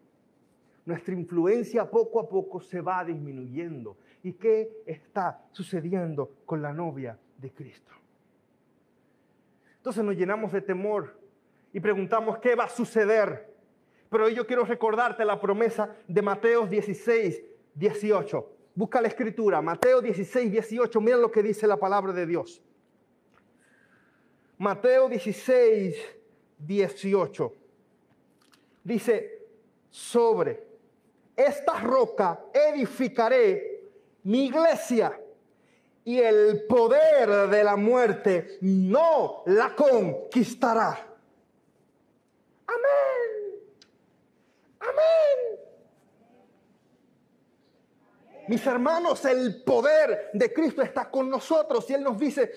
Nuestra 0.85 1.13
influencia 1.13 1.89
poco 1.89 2.19
a 2.19 2.27
poco 2.27 2.61
se 2.61 2.81
va 2.81 3.03
disminuyendo. 3.03 3.97
¿Y 4.23 4.33
qué 4.33 4.71
está 4.85 5.45
sucediendo 5.51 6.31
con 6.45 6.61
la 6.61 6.73
novia 6.73 7.19
de 7.37 7.51
Cristo? 7.51 7.91
Entonces 9.75 10.03
nos 10.03 10.15
llenamos 10.15 10.51
de 10.51 10.61
temor 10.61 11.19
y 11.73 11.79
preguntamos, 11.79 12.39
¿qué 12.39 12.55
va 12.55 12.63
a 12.63 12.69
suceder? 12.69 13.56
Pero 14.09 14.29
yo 14.29 14.45
quiero 14.45 14.63
recordarte 14.63 15.25
la 15.25 15.39
promesa 15.39 15.95
de 16.07 16.21
Mateo 16.21 16.65
16, 16.65 17.41
18. 17.73 18.49
Busca 18.75 19.01
la 19.01 19.07
escritura, 19.07 19.61
Mateo 19.61 20.01
16, 20.01 20.51
18. 20.51 21.01
Mira 21.01 21.17
lo 21.17 21.31
que 21.31 21.43
dice 21.43 21.67
la 21.67 21.77
palabra 21.77 22.13
de 22.13 22.25
Dios. 22.25 22.61
Mateo 24.57 25.09
16, 25.09 25.95
18. 26.59 27.53
Dice, 28.83 29.47
sobre 29.89 30.63
esta 31.35 31.79
roca 31.79 32.39
edificaré 32.53 33.83
mi 34.23 34.45
iglesia 34.45 35.19
y 36.03 36.19
el 36.19 36.65
poder 36.67 37.49
de 37.49 37.63
la 37.63 37.75
muerte 37.75 38.57
no 38.61 39.43
la 39.47 39.75
conquistará. 39.75 41.05
Amén. 42.67 43.16
Mis 48.47 48.65
hermanos, 48.65 49.25
el 49.25 49.61
poder 49.63 50.29
de 50.33 50.53
Cristo 50.53 50.81
está 50.81 51.09
con 51.09 51.29
nosotros 51.29 51.89
y 51.89 51.95
Él 51.95 52.03
nos 52.03 52.17
dice, 52.17 52.51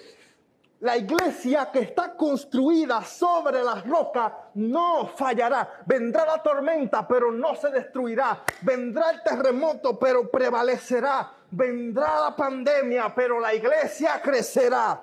la 0.81 0.97
iglesia 0.97 1.69
que 1.71 1.81
está 1.81 2.17
construida 2.17 3.05
sobre 3.05 3.63
la 3.63 3.75
roca 3.83 4.51
no 4.55 5.09
fallará. 5.09 5.83
Vendrá 5.85 6.25
la 6.25 6.43
tormenta, 6.43 7.07
pero 7.07 7.31
no 7.31 7.55
se 7.55 7.71
destruirá. 7.71 8.43
Vendrá 8.63 9.11
el 9.11 9.23
terremoto, 9.23 9.99
pero 9.99 10.31
prevalecerá. 10.31 11.33
Vendrá 11.51 12.21
la 12.21 12.37
pandemia, 12.37 13.13
pero 13.15 13.41
la 13.41 13.53
iglesia 13.53 14.23
crecerá. 14.23 15.03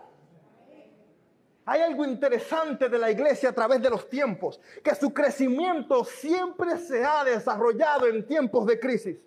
Hay 1.70 1.82
algo 1.82 2.06
interesante 2.06 2.88
de 2.88 2.98
la 2.98 3.12
iglesia 3.12 3.50
a 3.50 3.52
través 3.52 3.82
de 3.82 3.90
los 3.90 4.10
tiempos, 4.10 4.58
que 4.82 4.96
su 4.96 5.14
crecimiento 5.14 6.06
siempre 6.06 6.78
se 6.78 7.04
ha 7.04 7.26
desarrollado 7.26 8.08
en 8.08 8.26
tiempos 8.26 8.66
de 8.66 8.80
crisis. 8.80 9.18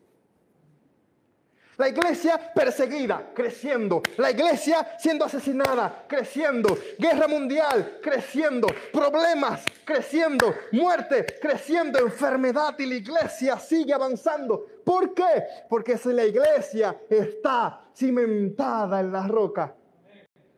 La 1.77 1.91
iglesia 1.91 2.41
perseguida, 2.55 3.31
creciendo. 3.35 4.03
La 4.17 4.31
iglesia 4.31 4.97
siendo 4.99 5.27
asesinada, 5.27 6.07
creciendo. 6.09 6.79
Guerra 6.99 7.29
mundial, 7.29 7.99
creciendo. 8.03 8.69
Problemas, 8.91 9.63
creciendo. 9.85 10.55
Muerte, 10.73 11.27
creciendo. 11.43 11.99
Enfermedad 11.99 12.75
y 12.79 12.87
la 12.87 12.95
iglesia 12.95 13.59
sigue 13.59 13.93
avanzando. 13.93 14.65
¿Por 14.83 15.13
qué? 15.13 15.45
Porque 15.69 15.99
si 15.99 16.11
la 16.15 16.25
iglesia 16.25 17.03
está 17.09 17.83
cimentada 17.95 19.01
en 19.01 19.13
la 19.13 19.27
roca, 19.29 19.75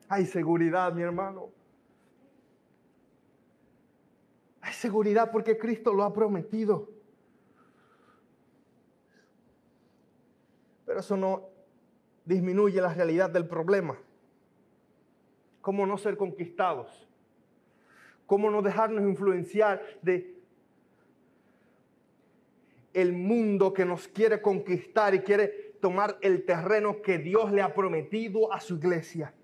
hay 0.08 0.26
seguridad, 0.26 0.92
mi 0.92 1.02
hermano. 1.02 1.61
Hay 4.62 4.72
seguridad 4.72 5.30
porque 5.30 5.58
Cristo 5.58 5.92
lo 5.92 6.04
ha 6.04 6.12
prometido. 6.12 6.88
Pero 10.86 11.00
eso 11.00 11.16
no 11.16 11.48
disminuye 12.24 12.80
la 12.80 12.94
realidad 12.94 13.28
del 13.28 13.46
problema. 13.46 13.98
¿Cómo 15.60 15.84
no 15.84 15.98
ser 15.98 16.16
conquistados? 16.16 17.08
¿Cómo 18.26 18.50
no 18.50 18.62
dejarnos 18.62 19.02
influenciar 19.02 19.82
de 20.00 20.40
el 22.94 23.12
mundo 23.12 23.72
que 23.72 23.84
nos 23.84 24.06
quiere 24.06 24.40
conquistar 24.40 25.14
y 25.14 25.20
quiere 25.20 25.76
tomar 25.80 26.18
el 26.20 26.44
terreno 26.44 27.02
que 27.02 27.18
Dios 27.18 27.50
le 27.50 27.62
ha 27.62 27.74
prometido 27.74 28.52
a 28.52 28.60
su 28.60 28.76
iglesia? 28.76 29.34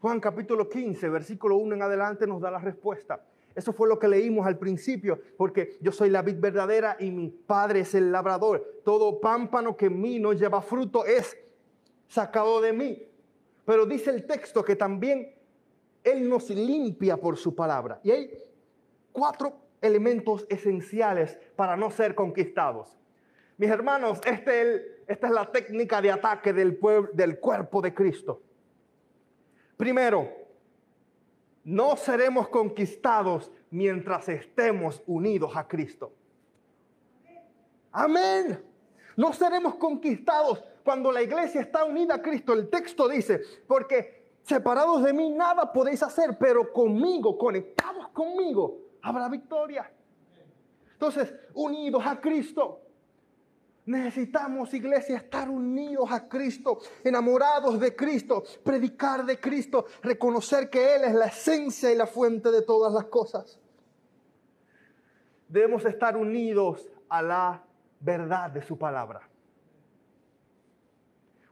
Juan 0.00 0.20
capítulo 0.20 0.68
15, 0.68 1.08
versículo 1.08 1.56
1 1.56 1.74
en 1.74 1.82
adelante 1.82 2.26
nos 2.26 2.40
da 2.40 2.50
la 2.50 2.58
respuesta. 2.58 3.24
Eso 3.54 3.72
fue 3.72 3.88
lo 3.88 3.98
que 3.98 4.06
leímos 4.06 4.46
al 4.46 4.56
principio, 4.56 5.20
porque 5.36 5.76
yo 5.80 5.90
soy 5.90 6.10
la 6.10 6.22
vid 6.22 6.38
verdadera 6.38 6.96
y 7.00 7.10
mi 7.10 7.28
padre 7.28 7.80
es 7.80 7.94
el 7.96 8.12
labrador. 8.12 8.82
Todo 8.84 9.20
pámpano 9.20 9.76
que 9.76 9.86
en 9.86 10.00
mí 10.00 10.20
no 10.20 10.32
lleva 10.32 10.62
fruto 10.62 11.04
es 11.04 11.36
sacado 12.06 12.60
de 12.60 12.72
mí. 12.72 13.08
Pero 13.64 13.86
dice 13.86 14.10
el 14.10 14.24
texto 14.24 14.64
que 14.64 14.76
también 14.76 15.34
Él 16.04 16.28
nos 16.28 16.48
limpia 16.50 17.16
por 17.16 17.36
su 17.36 17.56
palabra. 17.56 17.98
Y 18.04 18.12
hay 18.12 18.30
cuatro 19.10 19.56
elementos 19.80 20.46
esenciales 20.48 21.36
para 21.56 21.76
no 21.76 21.90
ser 21.90 22.14
conquistados. 22.14 22.96
Mis 23.56 23.70
hermanos, 23.70 24.20
este 24.24 24.98
esta 25.08 25.26
es 25.26 25.32
la 25.32 25.50
técnica 25.50 26.02
de 26.02 26.12
ataque 26.12 26.52
del, 26.52 26.78
del 27.14 27.40
cuerpo 27.40 27.80
de 27.80 27.94
Cristo. 27.94 28.42
Primero, 29.78 30.28
no 31.62 31.96
seremos 31.96 32.48
conquistados 32.48 33.50
mientras 33.70 34.28
estemos 34.28 35.00
unidos 35.06 35.56
a 35.56 35.68
Cristo. 35.68 36.12
Amén. 37.92 38.60
No 39.16 39.32
seremos 39.32 39.76
conquistados 39.76 40.64
cuando 40.82 41.12
la 41.12 41.22
iglesia 41.22 41.60
está 41.60 41.84
unida 41.84 42.16
a 42.16 42.22
Cristo. 42.22 42.54
El 42.54 42.68
texto 42.68 43.08
dice, 43.08 43.40
porque 43.68 44.32
separados 44.42 45.04
de 45.04 45.12
mí 45.12 45.30
nada 45.30 45.72
podéis 45.72 46.02
hacer, 46.02 46.36
pero 46.38 46.72
conmigo, 46.72 47.38
conectados 47.38 48.08
conmigo, 48.08 48.78
habrá 49.00 49.28
victoria. 49.28 49.88
Entonces, 50.92 51.32
unidos 51.54 52.02
a 52.04 52.20
Cristo. 52.20 52.80
Necesitamos, 53.88 54.74
iglesia, 54.74 55.16
estar 55.16 55.48
unidos 55.48 56.12
a 56.12 56.28
Cristo, 56.28 56.78
enamorados 57.02 57.80
de 57.80 57.96
Cristo, 57.96 58.44
predicar 58.62 59.24
de 59.24 59.40
Cristo, 59.40 59.86
reconocer 60.02 60.68
que 60.68 60.96
Él 60.96 61.04
es 61.04 61.14
la 61.14 61.24
esencia 61.24 61.90
y 61.90 61.96
la 61.96 62.06
fuente 62.06 62.50
de 62.50 62.60
todas 62.60 62.92
las 62.92 63.04
cosas. 63.04 63.58
Debemos 65.48 65.86
estar 65.86 66.18
unidos 66.18 66.86
a 67.08 67.22
la 67.22 67.64
verdad 67.98 68.50
de 68.50 68.60
su 68.60 68.76
palabra. 68.76 69.26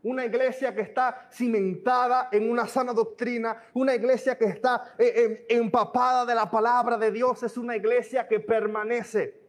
Una 0.02 0.26
iglesia 0.26 0.74
que 0.74 0.82
está 0.82 1.30
cimentada 1.32 2.28
en 2.30 2.50
una 2.50 2.66
sana 2.66 2.92
doctrina, 2.92 3.62
una 3.72 3.94
iglesia 3.94 4.36
que 4.36 4.44
está 4.44 4.94
eh, 4.98 5.46
empapada 5.48 6.26
de 6.26 6.34
la 6.34 6.50
palabra 6.50 6.98
de 6.98 7.10
Dios, 7.10 7.42
es 7.44 7.56
una 7.56 7.74
iglesia 7.74 8.28
que 8.28 8.40
permanece 8.40 9.45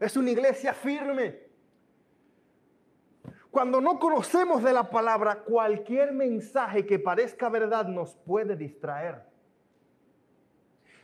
es 0.00 0.16
una 0.16 0.30
iglesia 0.30 0.72
firme. 0.72 1.50
Cuando 3.50 3.80
no 3.80 3.98
conocemos 3.98 4.62
de 4.62 4.72
la 4.72 4.88
palabra, 4.88 5.42
cualquier 5.42 6.12
mensaje 6.12 6.86
que 6.86 6.98
parezca 6.98 7.48
verdad 7.48 7.86
nos 7.86 8.16
puede 8.16 8.56
distraer. 8.56 9.28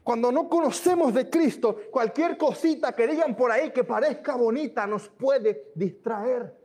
Cuando 0.03 0.31
no 0.31 0.49
conocemos 0.49 1.13
de 1.13 1.29
Cristo, 1.29 1.81
cualquier 1.91 2.39
cosita 2.39 2.93
que 2.95 3.09
digan 3.09 3.37
por 3.37 3.51
ahí 3.51 3.73
que 3.73 3.85
parezca 3.85 4.37
bonita 4.37 4.87
nos 4.87 5.09
puede 5.09 5.73
distraer. 5.75 6.57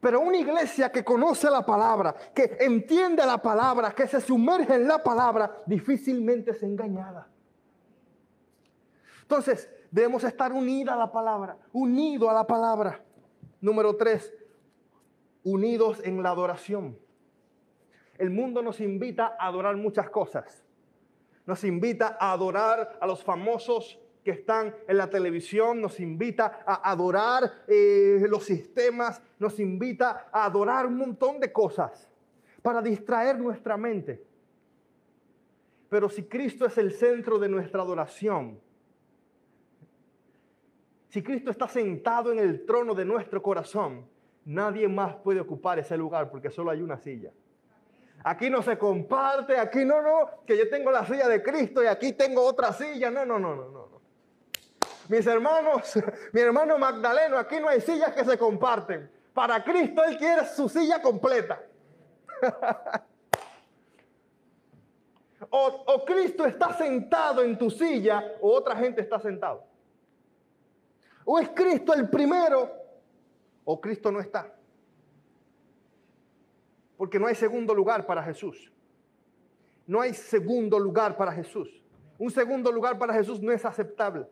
Pero 0.00 0.20
una 0.20 0.38
iglesia 0.38 0.90
que 0.90 1.04
conoce 1.04 1.50
la 1.50 1.64
palabra, 1.64 2.14
que 2.34 2.56
entiende 2.60 3.24
la 3.24 3.38
palabra, 3.38 3.92
que 3.94 4.08
se 4.08 4.20
sumerge 4.20 4.74
en 4.74 4.88
la 4.88 5.02
palabra, 5.02 5.62
difícilmente 5.66 6.52
es 6.52 6.62
engañada. 6.62 7.28
Entonces, 9.22 9.68
Debemos 9.94 10.24
estar 10.24 10.52
unidos 10.52 10.92
a 10.92 10.96
la 10.98 11.12
palabra, 11.12 11.56
unidos 11.72 12.28
a 12.28 12.32
la 12.32 12.44
palabra. 12.44 13.00
Número 13.60 13.94
tres, 13.94 14.34
unidos 15.44 16.00
en 16.02 16.20
la 16.20 16.30
adoración. 16.30 16.98
El 18.18 18.30
mundo 18.30 18.60
nos 18.60 18.80
invita 18.80 19.36
a 19.38 19.46
adorar 19.46 19.76
muchas 19.76 20.10
cosas. 20.10 20.64
Nos 21.46 21.62
invita 21.62 22.16
a 22.18 22.32
adorar 22.32 22.98
a 23.00 23.06
los 23.06 23.22
famosos 23.22 24.00
que 24.24 24.32
están 24.32 24.74
en 24.88 24.96
la 24.96 25.08
televisión, 25.08 25.80
nos 25.80 26.00
invita 26.00 26.64
a 26.66 26.90
adorar 26.90 27.62
eh, 27.68 28.26
los 28.28 28.42
sistemas, 28.42 29.22
nos 29.38 29.60
invita 29.60 30.26
a 30.32 30.46
adorar 30.46 30.86
un 30.86 30.96
montón 30.96 31.38
de 31.38 31.52
cosas 31.52 32.10
para 32.62 32.82
distraer 32.82 33.38
nuestra 33.38 33.76
mente. 33.76 34.26
Pero 35.88 36.08
si 36.08 36.24
Cristo 36.24 36.66
es 36.66 36.76
el 36.78 36.90
centro 36.90 37.38
de 37.38 37.48
nuestra 37.48 37.82
adoración, 37.82 38.58
si 41.14 41.22
Cristo 41.22 41.52
está 41.52 41.68
sentado 41.68 42.32
en 42.32 42.40
el 42.40 42.66
trono 42.66 42.92
de 42.92 43.04
nuestro 43.04 43.40
corazón, 43.40 44.04
nadie 44.46 44.88
más 44.88 45.14
puede 45.14 45.38
ocupar 45.38 45.78
ese 45.78 45.96
lugar 45.96 46.28
porque 46.28 46.50
solo 46.50 46.72
hay 46.72 46.82
una 46.82 46.98
silla. 46.98 47.30
Aquí 48.24 48.50
no 48.50 48.62
se 48.62 48.76
comparte, 48.76 49.56
aquí 49.56 49.84
no, 49.84 50.02
no, 50.02 50.42
que 50.44 50.58
yo 50.58 50.68
tengo 50.68 50.90
la 50.90 51.06
silla 51.06 51.28
de 51.28 51.40
Cristo 51.40 51.84
y 51.84 51.86
aquí 51.86 52.14
tengo 52.14 52.44
otra 52.44 52.72
silla. 52.72 53.12
No, 53.12 53.24
no, 53.24 53.38
no, 53.38 53.54
no, 53.54 53.70
no. 53.70 54.00
Mis 55.08 55.24
hermanos, 55.24 55.92
mi 56.32 56.40
hermano 56.40 56.78
Magdaleno, 56.78 57.38
aquí 57.38 57.60
no 57.60 57.68
hay 57.68 57.80
sillas 57.80 58.12
que 58.12 58.24
se 58.24 58.36
comparten. 58.36 59.08
Para 59.32 59.62
Cristo 59.62 60.02
Él 60.02 60.18
quiere 60.18 60.44
su 60.46 60.68
silla 60.68 61.00
completa. 61.00 61.62
o, 65.48 65.84
o 65.86 66.04
Cristo 66.04 66.44
está 66.44 66.72
sentado 66.76 67.40
en 67.40 67.56
tu 67.56 67.70
silla 67.70 68.32
o 68.40 68.52
otra 68.52 68.74
gente 68.74 69.00
está 69.00 69.20
sentado. 69.20 69.73
O 71.24 71.38
es 71.38 71.48
Cristo 71.50 71.94
el 71.94 72.08
primero 72.08 72.70
o 73.64 73.80
Cristo 73.80 74.12
no 74.12 74.20
está. 74.20 74.54
Porque 76.96 77.18
no 77.18 77.26
hay 77.26 77.34
segundo 77.34 77.74
lugar 77.74 78.06
para 78.06 78.22
Jesús. 78.22 78.70
No 79.86 80.00
hay 80.00 80.14
segundo 80.14 80.78
lugar 80.78 81.16
para 81.16 81.32
Jesús. 81.32 81.82
Un 82.18 82.30
segundo 82.30 82.70
lugar 82.70 82.98
para 82.98 83.14
Jesús 83.14 83.40
no 83.40 83.52
es 83.52 83.64
aceptable. 83.64 84.26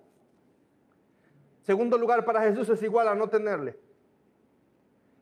Segundo 1.62 1.96
lugar 1.96 2.24
para 2.24 2.42
Jesús 2.42 2.68
es 2.68 2.82
igual 2.82 3.08
a 3.08 3.14
no 3.14 3.28
tenerle. 3.28 3.78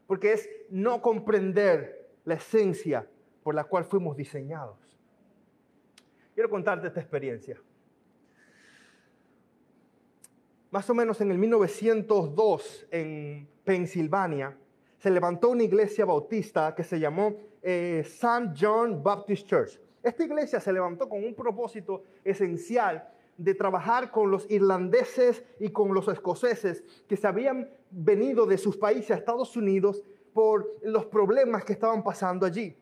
Porque 0.06 0.33
es 0.33 0.48
no 0.70 1.00
comprender 1.00 2.11
la 2.24 2.35
esencia 2.35 3.09
por 3.42 3.54
la 3.54 3.64
cual 3.64 3.85
fuimos 3.85 4.16
diseñados. 4.16 4.76
Quiero 6.35 6.50
contarte 6.50 6.88
esta 6.88 7.00
experiencia 7.00 7.61
más 10.70 10.88
o 10.88 10.94
menos 10.94 11.20
en 11.20 11.30
el 11.30 11.38
1902 11.38 12.87
en 12.90 13.48
Pensilvania, 13.64 14.56
se 14.98 15.11
levantó 15.11 15.50
una 15.50 15.64
iglesia 15.64 16.04
bautista 16.04 16.74
que 16.74 16.85
se 16.85 17.00
llamó 17.00 17.35
eh, 17.62 18.02
St. 18.04 18.52
John 18.59 19.02
Baptist 19.02 19.46
Church. 19.46 19.80
Esta 20.02 20.24
iglesia 20.24 20.61
se 20.61 20.72
levantó 20.72 21.09
con 21.09 21.24
un 21.24 21.35
propósito 21.35 22.04
esencial 22.24 23.09
de 23.37 23.54
trabajar 23.54 24.11
con 24.11 24.30
los 24.30 24.50
irlandeses 24.50 25.42
y 25.59 25.70
con 25.70 25.94
los 25.94 26.09
escoceses 26.09 26.85
que 27.09 27.16
se 27.16 27.26
habían 27.26 27.70
venido 27.90 28.46
de 28.46 28.59
sus 28.59 28.76
países 28.76 29.11
a 29.12 29.14
Estados 29.14 29.56
Unidos 29.56 30.04
por 30.33 30.76
los 30.83 31.06
problemas 31.06 31.64
que 31.64 31.72
estaban 31.72 32.04
pasando 32.04 32.46
allí. 32.46 32.76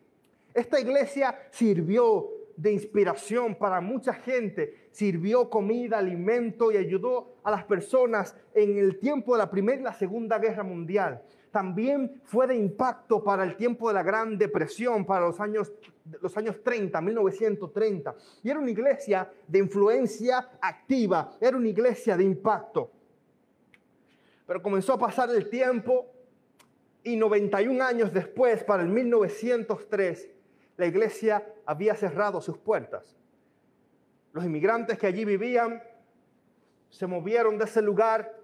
Esta 0.53 0.79
iglesia 0.79 1.39
sirvió 1.51 2.29
de 2.57 2.73
inspiración 2.73 3.55
para 3.55 3.79
mucha 3.79 4.13
gente, 4.13 4.78
sirvió 4.91 5.49
comida, 5.49 5.97
alimento 5.97 6.71
y 6.71 6.77
ayudó 6.77 7.35
a 7.43 7.51
las 7.51 7.63
personas 7.63 8.35
en 8.53 8.77
el 8.77 8.99
tiempo 8.99 9.33
de 9.33 9.39
la 9.39 9.49
Primera 9.49 9.79
y 9.79 9.83
la 9.83 9.93
Segunda 9.93 10.39
Guerra 10.39 10.63
Mundial. 10.63 11.21
También 11.51 12.21
fue 12.25 12.45
de 12.47 12.55
impacto 12.55 13.23
para 13.23 13.43
el 13.43 13.55
tiempo 13.55 13.87
de 13.87 13.95
la 13.95 14.03
Gran 14.03 14.37
Depresión, 14.37 15.05
para 15.05 15.25
los 15.25 15.39
años, 15.39 15.71
los 16.21 16.35
años 16.37 16.63
30, 16.63 17.01
1930. 17.01 18.15
Y 18.43 18.49
era 18.49 18.59
una 18.59 18.69
iglesia 18.69 19.31
de 19.47 19.59
influencia 19.59 20.49
activa, 20.61 21.31
era 21.41 21.57
una 21.57 21.67
iglesia 21.67 22.15
de 22.15 22.23
impacto. 22.23 22.91
Pero 24.45 24.61
comenzó 24.61 24.93
a 24.93 24.99
pasar 24.99 25.29
el 25.31 25.49
tiempo 25.49 26.07
y 27.03 27.15
91 27.15 27.83
años 27.83 28.13
después, 28.13 28.63
para 28.63 28.83
el 28.83 28.89
1903, 28.89 30.29
la 30.77 30.85
iglesia 30.85 31.45
había 31.65 31.95
cerrado 31.95 32.41
sus 32.41 32.57
puertas. 32.57 33.18
Los 34.33 34.45
inmigrantes 34.45 34.97
que 34.97 35.07
allí 35.07 35.25
vivían 35.25 35.81
se 36.89 37.07
movieron 37.07 37.57
de 37.57 37.65
ese 37.65 37.81
lugar 37.81 38.39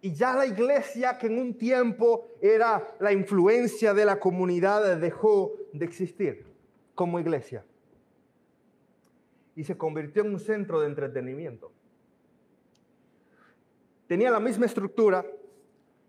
y 0.00 0.12
ya 0.12 0.34
la 0.34 0.46
iglesia 0.46 1.18
que 1.18 1.26
en 1.26 1.38
un 1.38 1.54
tiempo 1.54 2.28
era 2.40 2.94
la 3.00 3.12
influencia 3.12 3.92
de 3.92 4.04
la 4.04 4.18
comunidad 4.18 4.96
dejó 4.96 5.52
de 5.72 5.84
existir 5.84 6.46
como 6.94 7.20
iglesia 7.20 7.64
y 9.54 9.64
se 9.64 9.76
convirtió 9.76 10.22
en 10.22 10.32
un 10.32 10.40
centro 10.40 10.80
de 10.80 10.86
entretenimiento. 10.86 11.70
Tenía 14.06 14.30
la 14.30 14.40
misma 14.40 14.66
estructura, 14.66 15.24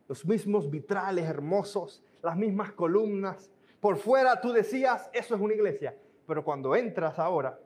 los 0.08 0.26
mismos 0.26 0.69
vitrales 0.69 1.26
hermosos, 1.26 2.04
las 2.24 2.38
mismas 2.38 2.71
columnas, 2.71 3.52
por 3.80 3.97
fuera 3.97 4.39
tú 4.39 4.54
decías, 4.54 5.10
eso 5.12 5.36
es 5.36 5.41
una 5.41 5.54
iglesia, 5.54 5.97
pero 6.26 6.43
cuando 6.43 6.76
entras 6.76 7.19
ahora, 7.19 7.60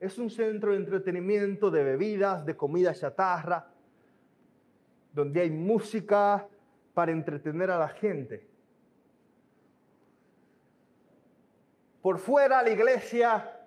es 0.00 0.18
un 0.18 0.30
centro 0.30 0.72
de 0.72 0.78
entretenimiento, 0.78 1.70
de 1.70 1.84
bebidas, 1.84 2.46
de 2.46 2.56
comida 2.56 2.94
chatarra, 2.94 3.68
donde 5.12 5.42
hay 5.42 5.50
música 5.50 6.48
para 6.94 7.12
entretener 7.12 7.70
a 7.70 7.78
la 7.78 7.88
gente. 7.88 8.48
Por 12.00 12.18
fuera 12.18 12.62
la 12.62 12.70
iglesia 12.70 13.58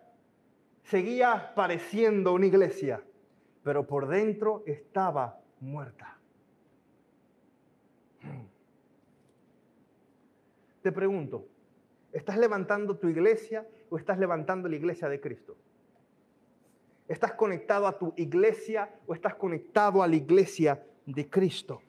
seguía 0.82 1.54
pareciendo 1.54 2.34
una 2.34 2.48
iglesia, 2.48 3.04
pero 3.64 3.86
por 3.86 4.08
dentro 4.08 4.64
estaba 4.66 5.40
muerta. 5.60 6.18
Te 10.82 10.92
pregunto, 10.92 11.48
¿estás 12.12 12.40
levantando 12.40 12.98
tu 12.98 13.08
iglesia 13.08 13.68
o 13.90 13.98
estás 14.00 14.18
levantando 14.18 14.68
la 14.68 14.76
iglesia 14.76 15.08
de 15.08 15.22
Cristo? 15.22 15.56
¿Estás 17.08 17.34
conectado 17.34 17.86
a 17.86 17.98
tu 17.98 18.14
iglesia 18.16 18.90
o 19.06 19.14
estás 19.14 19.36
conectado 19.36 20.02
a 20.02 20.08
la 20.08 20.16
iglesia 20.16 20.82
de 21.06 21.30
Cristo? 21.30 21.82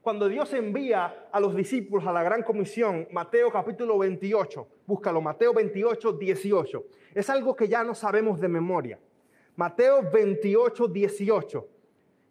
Cuando 0.00 0.28
Dios 0.28 0.52
envía 0.54 1.28
a 1.30 1.40
los 1.40 1.54
discípulos 1.54 2.06
a 2.06 2.12
la 2.12 2.22
gran 2.22 2.42
comisión, 2.42 3.08
Mateo 3.10 3.50
capítulo 3.50 3.98
28, 3.98 4.66
búscalo, 4.86 5.20
Mateo 5.20 5.52
28, 5.54 6.12
18. 6.12 6.84
Es 7.14 7.30
algo 7.30 7.54
que 7.54 7.68
ya 7.68 7.84
no 7.84 7.94
sabemos 7.94 8.40
de 8.40 8.48
memoria. 8.48 8.98
Mateo 9.56 10.10
28, 10.10 10.88
18. 10.88 11.68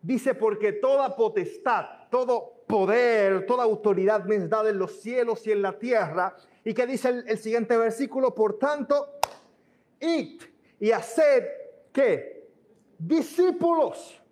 Dice, 0.02 0.36
porque 0.36 0.73
toda 0.73 1.15
potestad, 1.15 2.10
todo 2.12 2.63
poder, 2.67 3.45
toda 3.45 3.63
autoridad 3.63 4.26
me 4.26 4.36
es 4.36 4.49
dada 4.49 4.69
en 4.69 4.78
los 4.78 5.02
cielos 5.02 5.45
y 5.47 5.52
en 5.52 5.62
la 5.62 5.78
tierra. 5.80 6.36
Y 6.63 6.73
que 6.73 6.86
dice 6.86 7.10
el, 7.10 7.28
el 7.28 7.38
siguiente 7.38 7.78
versículo, 7.78 8.36
por 8.36 8.60
tanto, 8.60 9.13
id 9.99 10.41
y 10.80 10.92
haced, 10.92 11.46
¿qué? 11.92 12.50
Discípulos 12.98 14.24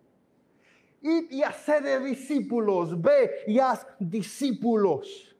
Id 1.01 1.31
y 1.31 1.41
haced 1.41 1.83
de 1.83 1.99
discípulos, 1.99 2.99
ve 3.01 3.43
y 3.47 3.57
haz 3.57 3.87
discípulos. 3.99 5.35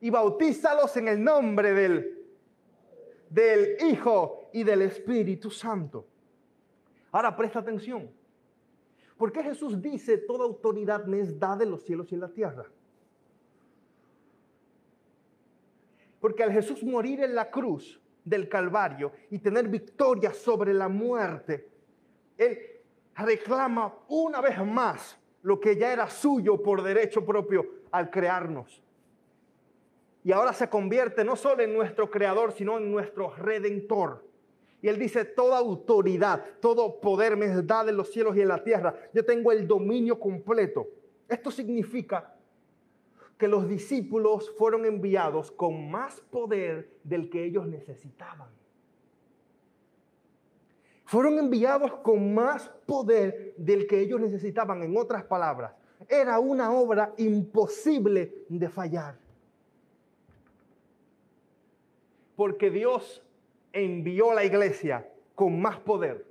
Y 0.00 0.10
bautízalos 0.10 0.96
en 0.96 1.08
el 1.08 1.22
nombre 1.22 1.72
del, 1.72 2.26
del 3.28 3.76
Hijo 3.88 4.50
y 4.52 4.62
del 4.62 4.82
Espíritu 4.82 5.50
Santo. 5.50 6.06
Ahora 7.10 7.36
presta 7.36 7.58
atención. 7.58 8.08
Porque 9.16 9.42
Jesús 9.42 9.80
dice, 9.82 10.18
toda 10.18 10.44
autoridad 10.44 11.06
me 11.06 11.20
es 11.20 11.38
dada 11.38 11.64
en 11.64 11.70
los 11.70 11.82
cielos 11.82 12.12
y 12.12 12.14
en 12.14 12.20
la 12.20 12.28
tierra? 12.28 12.66
Porque 16.20 16.44
al 16.44 16.52
Jesús 16.52 16.84
morir 16.84 17.20
en 17.20 17.34
la 17.34 17.50
cruz 17.50 18.00
del 18.26 18.48
Calvario 18.48 19.12
y 19.30 19.38
tener 19.38 19.68
victoria 19.68 20.34
sobre 20.34 20.74
la 20.74 20.88
muerte, 20.88 21.68
Él 22.36 22.58
reclama 23.14 23.94
una 24.08 24.40
vez 24.40 24.58
más 24.58 25.16
lo 25.42 25.60
que 25.60 25.76
ya 25.76 25.92
era 25.92 26.10
suyo 26.10 26.60
por 26.60 26.82
derecho 26.82 27.24
propio 27.24 27.64
al 27.92 28.10
crearnos. 28.10 28.82
Y 30.24 30.32
ahora 30.32 30.52
se 30.52 30.68
convierte 30.68 31.24
no 31.24 31.36
solo 31.36 31.62
en 31.62 31.72
nuestro 31.72 32.10
creador, 32.10 32.50
sino 32.50 32.78
en 32.78 32.90
nuestro 32.90 33.32
redentor. 33.36 34.26
Y 34.82 34.88
él 34.88 34.98
dice, 34.98 35.24
toda 35.24 35.58
autoridad, 35.58 36.44
todo 36.60 37.00
poder 37.00 37.36
me 37.36 37.46
es 37.46 37.64
dado 37.64 37.90
en 37.90 37.96
los 37.96 38.10
cielos 38.10 38.36
y 38.36 38.40
en 38.40 38.48
la 38.48 38.62
tierra. 38.62 38.94
Yo 39.14 39.24
tengo 39.24 39.52
el 39.52 39.68
dominio 39.68 40.18
completo. 40.18 40.88
Esto 41.28 41.52
significa 41.52 42.35
que 43.38 43.48
los 43.48 43.68
discípulos 43.68 44.52
fueron 44.56 44.84
enviados 44.86 45.50
con 45.50 45.90
más 45.90 46.20
poder 46.30 46.90
del 47.04 47.28
que 47.28 47.44
ellos 47.44 47.66
necesitaban 47.66 48.56
fueron 51.06 51.38
enviados 51.38 51.94
con 51.98 52.34
más 52.34 52.68
poder 52.84 53.54
del 53.56 53.86
que 53.86 54.00
ellos 54.00 54.20
necesitaban. 54.20 54.82
En 54.82 54.96
otras 54.96 55.24
palabras, 55.24 55.72
era 56.08 56.38
una 56.40 56.72
obra 56.72 57.14
imposible 57.16 58.44
de 58.48 58.68
fallar. 58.68 59.16
Porque 62.34 62.70
Dios 62.70 63.24
envió 63.72 64.32
a 64.32 64.34
la 64.34 64.44
iglesia 64.44 65.08
con 65.34 65.60
más 65.60 65.78
poder. 65.78 66.26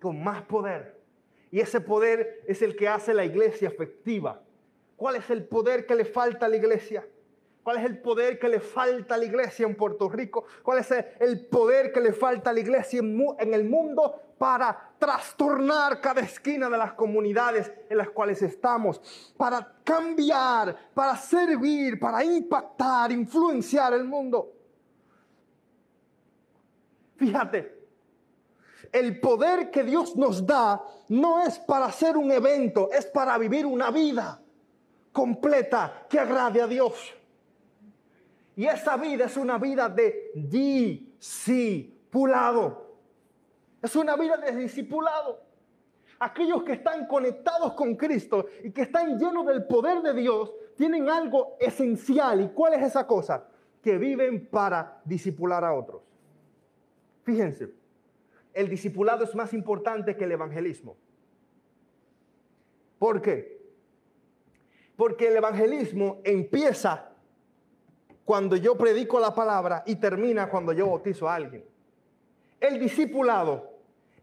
Con 0.00 0.22
más 0.24 0.42
poder. 0.42 0.98
Y 1.50 1.60
ese 1.60 1.80
poder 1.80 2.42
es 2.48 2.62
el 2.62 2.74
que 2.74 2.88
hace 2.88 3.14
la 3.14 3.24
iglesia 3.24 3.68
efectiva. 3.68 4.42
¿Cuál 4.96 5.16
es 5.16 5.28
el 5.30 5.44
poder 5.44 5.86
que 5.86 5.94
le 5.94 6.04
falta 6.04 6.46
a 6.46 6.48
la 6.48 6.56
iglesia? 6.56 7.06
¿Cuál 7.64 7.78
es 7.78 7.84
el 7.86 7.98
poder 7.98 8.38
que 8.38 8.48
le 8.48 8.60
falta 8.60 9.14
a 9.14 9.18
la 9.18 9.24
iglesia 9.24 9.66
en 9.66 9.74
Puerto 9.74 10.10
Rico? 10.10 10.44
¿Cuál 10.62 10.80
es 10.80 10.90
el 11.18 11.46
poder 11.46 11.92
que 11.92 12.00
le 12.00 12.12
falta 12.12 12.50
a 12.50 12.52
la 12.52 12.60
iglesia 12.60 13.00
en 13.00 13.54
el 13.54 13.64
mundo 13.64 14.20
para 14.36 14.92
trastornar 14.98 15.98
cada 16.02 16.20
esquina 16.20 16.68
de 16.68 16.76
las 16.76 16.92
comunidades 16.92 17.72
en 17.88 17.96
las 17.96 18.10
cuales 18.10 18.42
estamos? 18.42 19.00
Para 19.38 19.76
cambiar, 19.82 20.76
para 20.92 21.16
servir, 21.16 21.98
para 21.98 22.22
impactar, 22.22 23.10
influenciar 23.10 23.94
el 23.94 24.04
mundo. 24.04 24.52
Fíjate, 27.16 27.86
el 28.92 29.18
poder 29.20 29.70
que 29.70 29.84
Dios 29.84 30.16
nos 30.16 30.46
da 30.46 30.84
no 31.08 31.42
es 31.42 31.58
para 31.60 31.86
hacer 31.86 32.18
un 32.18 32.30
evento, 32.30 32.90
es 32.92 33.06
para 33.06 33.38
vivir 33.38 33.64
una 33.64 33.90
vida 33.90 34.43
completa 35.14 36.06
que 36.10 36.18
agrade 36.18 36.60
a 36.60 36.66
Dios. 36.66 37.14
Y 38.56 38.66
esa 38.66 38.96
vida 38.96 39.26
es 39.26 39.36
una 39.36 39.58
vida 39.58 39.88
de 39.88 40.32
discipulado. 40.34 41.78
Es 43.80 43.94
una 43.94 44.16
vida 44.16 44.36
de 44.36 44.56
discipulado. 44.56 45.40
Aquellos 46.18 46.64
que 46.64 46.72
están 46.72 47.06
conectados 47.06 47.74
con 47.74 47.94
Cristo 47.94 48.46
y 48.62 48.72
que 48.72 48.82
están 48.82 49.16
llenos 49.18 49.46
del 49.46 49.64
poder 49.66 50.02
de 50.02 50.14
Dios 50.14 50.52
tienen 50.76 51.08
algo 51.08 51.56
esencial. 51.60 52.40
¿Y 52.40 52.48
cuál 52.48 52.74
es 52.74 52.82
esa 52.82 53.06
cosa? 53.06 53.46
Que 53.80 53.96
viven 53.98 54.48
para 54.48 55.00
discipular 55.04 55.64
a 55.64 55.74
otros. 55.74 56.02
Fíjense, 57.22 57.72
el 58.52 58.68
discipulado 58.68 59.22
es 59.24 59.34
más 59.36 59.54
importante 59.54 60.16
que 60.16 60.24
el 60.24 60.32
evangelismo. 60.32 60.96
¿Por 62.98 63.22
qué? 63.22 63.53
Porque 64.96 65.28
el 65.28 65.36
evangelismo 65.36 66.20
empieza 66.24 67.10
cuando 68.24 68.56
yo 68.56 68.76
predico 68.76 69.20
la 69.20 69.34
palabra 69.34 69.82
y 69.86 69.96
termina 69.96 70.48
cuando 70.48 70.72
yo 70.72 70.88
bautizo 70.88 71.28
a 71.28 71.34
alguien. 71.34 71.64
El 72.60 72.78
discipulado 72.78 73.70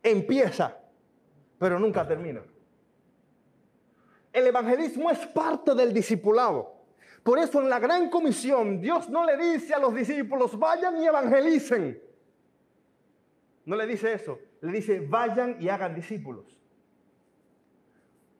empieza, 0.01 0.77
pero 1.59 1.79
nunca 1.79 2.07
termina. 2.07 2.41
El 4.33 4.47
evangelismo 4.47 5.11
es 5.11 5.19
parte 5.27 5.75
del 5.75 5.93
discipulado. 5.93 6.73
Por 7.23 7.37
eso 7.37 7.61
en 7.61 7.69
la 7.69 7.79
gran 7.79 8.09
comisión 8.09 8.81
Dios 8.81 9.09
no 9.09 9.25
le 9.25 9.37
dice 9.37 9.73
a 9.73 9.79
los 9.79 9.93
discípulos, 9.93 10.57
vayan 10.57 11.01
y 11.01 11.05
evangelicen. 11.05 12.01
No 13.65 13.75
le 13.75 13.85
dice 13.85 14.13
eso, 14.13 14.39
le 14.61 14.71
dice, 14.71 15.01
vayan 15.01 15.57
y 15.59 15.69
hagan 15.69 15.93
discípulos. 15.93 16.45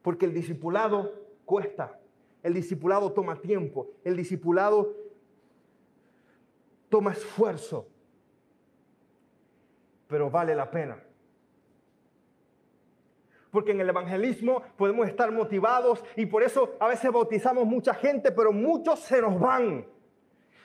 Porque 0.02 0.26
el 0.26 0.34
discipulado 0.34 1.12
cuesta, 1.44 2.00
el 2.42 2.54
discipulado 2.54 3.12
toma 3.12 3.36
tiempo, 3.36 3.88
el 4.04 4.16
discipulado 4.16 4.94
toma 6.88 7.12
esfuerzo, 7.12 7.86
pero 10.08 10.30
vale 10.30 10.54
la 10.54 10.70
pena. 10.70 11.02
Porque 13.50 13.72
en 13.72 13.80
el 13.80 13.88
evangelismo 13.88 14.62
podemos 14.76 15.06
estar 15.06 15.30
motivados 15.30 16.02
y 16.16 16.26
por 16.26 16.42
eso 16.42 16.74
a 16.80 16.88
veces 16.88 17.12
bautizamos 17.12 17.66
mucha 17.66 17.94
gente, 17.94 18.32
pero 18.32 18.50
muchos 18.52 19.00
se 19.00 19.20
nos 19.20 19.38
van. 19.38 19.86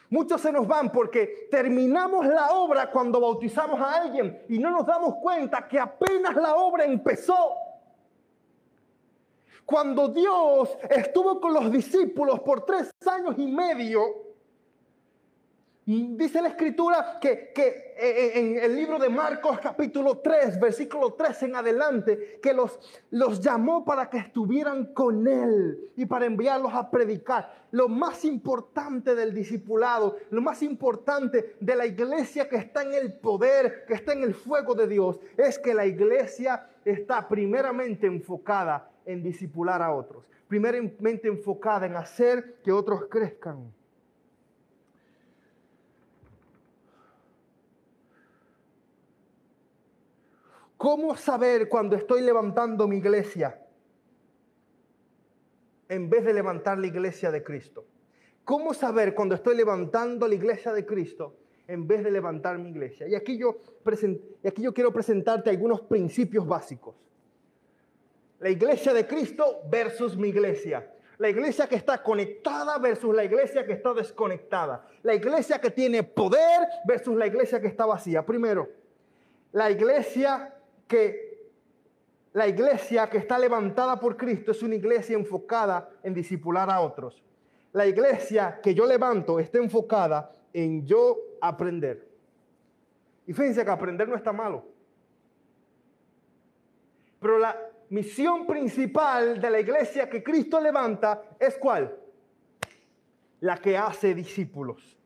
Muchos 0.09 0.39
se 0.39 0.53
nos 0.53 0.65
van 0.65 0.89
porque 0.89 1.47
terminamos 1.51 2.25
la 2.25 2.51
obra 2.51 2.89
cuando 2.89 3.19
bautizamos 3.19 3.79
a 3.79 4.01
alguien 4.01 4.41
y 4.47 4.57
no 4.57 4.71
nos 4.71 4.85
damos 4.85 5.15
cuenta 5.15 5.67
que 5.67 5.77
apenas 5.77 6.33
la 6.35 6.55
obra 6.55 6.85
empezó. 6.85 7.66
Cuando 9.67 10.07
Dios 10.07 10.77
estuvo 10.89 11.41
con 11.41 11.53
los 11.53 11.69
discípulos 11.69 12.39
por 12.39 12.63
tres 12.63 12.89
años 13.05 13.35
y 13.37 13.47
medio, 13.47 14.27
Dice 15.89 16.41
la 16.41 16.49
escritura 16.49 17.17
que, 17.21 17.53
eh, 17.55 17.93
eh, 17.97 18.31
en 18.35 18.57
el 18.57 18.75
libro 18.75 18.99
de 18.99 19.07
Marcos 19.07 19.57
capítulo 19.63 20.17
3, 20.17 20.59
versículo 20.59 21.13
3 21.13 21.43
en 21.43 21.55
adelante, 21.55 22.41
que 22.43 22.53
los 22.53 23.39
llamó 23.39 23.85
para 23.85 24.09
que 24.09 24.17
estuvieran 24.17 24.93
con 24.93 25.25
él 25.25 25.91
y 25.95 26.05
para 26.05 26.25
enviarlos 26.25 26.73
a 26.73 26.91
predicar. 26.91 27.67
Lo 27.71 27.87
más 27.87 28.25
importante 28.25 29.15
del 29.15 29.33
discipulado, 29.33 30.17
lo 30.29 30.41
más 30.41 30.61
importante 30.61 31.55
de 31.61 31.75
la 31.77 31.85
iglesia 31.85 32.49
que 32.49 32.57
está 32.57 32.81
en 32.81 32.93
el 32.93 33.13
poder, 33.13 33.85
que 33.87 33.93
está 33.93 34.11
en 34.11 34.23
el 34.23 34.33
fuego 34.33 34.75
de 34.75 34.89
Dios, 34.89 35.21
es 35.37 35.57
que 35.57 35.73
la 35.73 35.85
iglesia 35.85 36.67
está 36.83 37.29
primeramente 37.29 38.07
enfocada 38.07 38.91
en 39.07 39.23
discipular 39.23 39.81
a 39.81 39.93
otros, 39.93 40.25
primeramente 40.47 41.27
enfocada 41.27 41.87
en 41.87 41.95
hacer 41.95 42.57
que 42.63 42.71
otros 42.71 43.05
crezcan. 43.09 43.73
¿Cómo 50.75 51.15
saber 51.15 51.67
cuando 51.69 51.95
estoy 51.95 52.21
levantando 52.21 52.87
mi 52.87 52.97
iglesia 52.97 53.59
en 55.89 56.09
vez 56.09 56.23
de 56.23 56.33
levantar 56.33 56.77
la 56.77 56.85
iglesia 56.85 57.31
de 57.31 57.43
Cristo? 57.43 57.85
¿Cómo 58.43 58.73
saber 58.73 59.15
cuando 59.15 59.35
estoy 59.35 59.57
levantando 59.57 60.27
la 60.27 60.35
iglesia 60.35 60.71
de 60.73 60.85
Cristo 60.85 61.35
en 61.67 61.87
vez 61.87 62.03
de 62.03 62.11
levantar 62.11 62.59
mi 62.59 62.69
iglesia? 62.69 63.07
Y 63.07 63.15
aquí 63.15 63.37
yo, 63.37 63.57
y 64.43 64.47
aquí 64.47 64.61
yo 64.61 64.73
quiero 64.73 64.93
presentarte 64.93 65.49
algunos 65.49 65.81
principios 65.81 66.45
básicos. 66.45 66.95
La 68.39 68.49
iglesia 68.49 68.93
de 68.93 69.07
Cristo 69.07 69.61
versus 69.69 70.15
mi 70.15 70.29
iglesia. 70.29 70.91
La 71.17 71.29
iglesia 71.29 71.67
que 71.67 71.75
está 71.75 72.03
conectada 72.03 72.77
versus 72.77 73.15
la 73.15 73.23
iglesia 73.23 73.65
que 73.65 73.73
está 73.73 73.93
desconectada. 73.93 74.87
La 75.01 75.15
iglesia 75.15 75.59
que 75.59 75.71
tiene 75.71 76.03
poder 76.03 76.67
versus 76.85 77.15
la 77.15 77.25
iglesia 77.25 77.59
que 77.59 77.67
está 77.67 77.85
vacía. 77.85 78.23
Primero, 78.23 78.69
la 79.51 79.71
iglesia 79.71 80.53
que 80.87 81.27
la 82.33 82.47
iglesia 82.47 83.09
que 83.09 83.17
está 83.17 83.39
levantada 83.39 83.99
por 83.99 84.15
Cristo 84.15 84.51
es 84.51 84.61
una 84.61 84.75
iglesia 84.75 85.15
enfocada 85.15 85.89
en 86.03 86.13
discipular 86.13 86.69
a 86.69 86.81
otros. 86.81 87.23
La 87.73 87.87
iglesia 87.87 88.59
que 88.61 88.75
yo 88.75 88.85
levanto 88.85 89.39
está 89.39 89.57
enfocada 89.57 90.31
en 90.53 90.85
yo 90.85 91.17
aprender. 91.41 92.07
Y 93.25 93.33
fíjense 93.33 93.65
que 93.65 93.71
aprender 93.71 94.07
no 94.07 94.15
está 94.15 94.31
malo. 94.31 94.65
Pero 97.19 97.39
la 97.39 97.57
misión 97.89 98.45
principal 98.45 99.39
de 99.39 99.49
la 99.49 99.59
iglesia 99.59 100.09
que 100.09 100.23
Cristo 100.23 100.59
levanta 100.59 101.23
es 101.39 101.57
cuál? 101.57 101.97
La 103.39 103.57
que 103.57 103.77
hace 103.77 104.13
discípulos. 104.13 104.97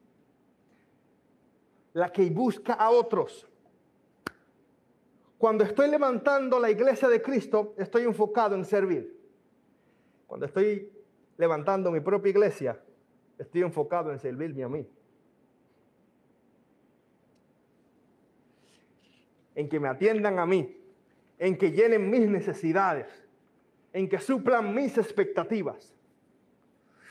La 1.93 2.11
que 2.11 2.29
busca 2.29 2.73
a 2.73 2.89
otros. 2.89 3.47
Cuando 5.37 5.63
estoy 5.63 5.89
levantando 5.89 6.59
la 6.59 6.69
iglesia 6.69 7.07
de 7.07 7.21
Cristo, 7.21 7.73
estoy 7.77 8.03
enfocado 8.03 8.55
en 8.55 8.63
servir. 8.63 9.19
Cuando 10.27 10.45
estoy 10.45 10.89
levantando 11.37 11.91
mi 11.91 11.99
propia 11.99 12.29
iglesia, 12.29 12.79
estoy 13.37 13.61
enfocado 13.61 14.11
en 14.11 14.19
servirme 14.19 14.63
a 14.63 14.69
mí. 14.69 14.87
En 19.55 19.67
que 19.67 19.79
me 19.79 19.87
atiendan 19.87 20.39
a 20.39 20.45
mí, 20.45 20.80
en 21.41 21.57
que 21.57 21.71
llenen 21.71 22.07
mis 22.07 22.29
necesidades, 22.29 23.07
en 23.91 24.07
que 24.07 24.19
suplan 24.19 24.75
mis 24.75 24.95
expectativas. 24.99 25.91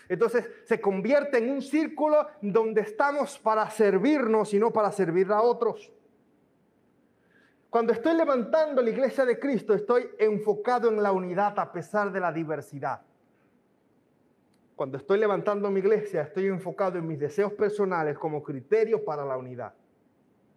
Entonces 0.09 0.49
se 0.67 0.81
convierte 0.81 1.39
en 1.39 1.51
un 1.51 1.61
círculo 1.61 2.29
donde 2.41 2.83
estamos 2.83 3.41
para 3.41 3.69
servirnos 3.71 4.55
y 4.55 4.61
no 4.61 4.73
para 4.73 4.93
servir 4.93 5.33
a 5.33 5.43
otros. 5.43 5.93
Cuando 7.71 7.93
estoy 7.93 8.15
levantando 8.15 8.81
la 8.83 8.91
iglesia 8.91 9.25
de 9.25 9.37
Cristo, 9.37 9.75
estoy 9.75 10.09
enfocado 10.17 10.89
en 10.89 11.03
la 11.03 11.11
unidad 11.11 11.59
a 11.59 11.73
pesar 11.73 12.13
de 12.13 12.21
la 12.21 12.33
diversidad. 12.33 13.01
Cuando 14.77 14.97
estoy 14.97 15.19
levantando 15.19 15.69
mi 15.73 15.81
iglesia, 15.81 16.23
estoy 16.23 16.47
enfocado 16.47 16.99
en 16.99 17.07
mis 17.09 17.19
deseos 17.19 17.53
personales 17.55 18.17
como 18.17 18.45
criterio 18.45 19.05
para 19.05 19.25
la 19.25 19.37
unidad. 19.37 19.75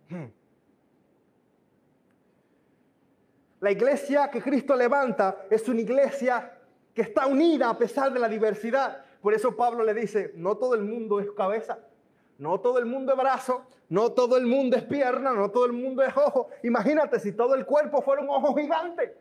Hmm. 0.10 0.43
La 3.64 3.72
iglesia 3.72 4.30
que 4.30 4.42
Cristo 4.42 4.76
levanta 4.76 5.46
es 5.50 5.70
una 5.70 5.80
iglesia 5.80 6.52
que 6.94 7.02
está 7.02 7.28
unida 7.28 7.70
a 7.70 7.78
pesar 7.78 8.12
de 8.12 8.20
la 8.20 8.28
diversidad. 8.28 9.06
Por 9.22 9.34
eso 9.34 9.56
Pablo 9.56 9.86
le 9.86 9.94
dice, 9.94 10.34
no 10.36 10.58
todo 10.58 10.76
el 10.76 10.82
mundo 10.82 11.22
es 11.22 11.32
cabeza, 11.32 11.80
no 12.40 12.60
todo 12.60 12.78
el 12.78 12.86
mundo 12.86 13.14
es 13.14 13.18
brazo, 13.18 13.66
no 13.88 14.12
todo 14.12 14.36
el 14.36 14.48
mundo 14.48 14.76
es 14.76 14.84
pierna, 14.84 15.32
no 15.32 15.50
todo 15.50 15.66
el 15.66 15.72
mundo 15.72 16.04
es 16.04 16.14
ojo. 16.18 16.50
Imagínate 16.64 17.22
si 17.22 17.32
todo 17.32 17.56
el 17.56 17.66
cuerpo 17.66 18.02
fuera 18.02 18.22
un 18.22 18.32
ojo 18.32 18.54
gigante, 18.54 19.16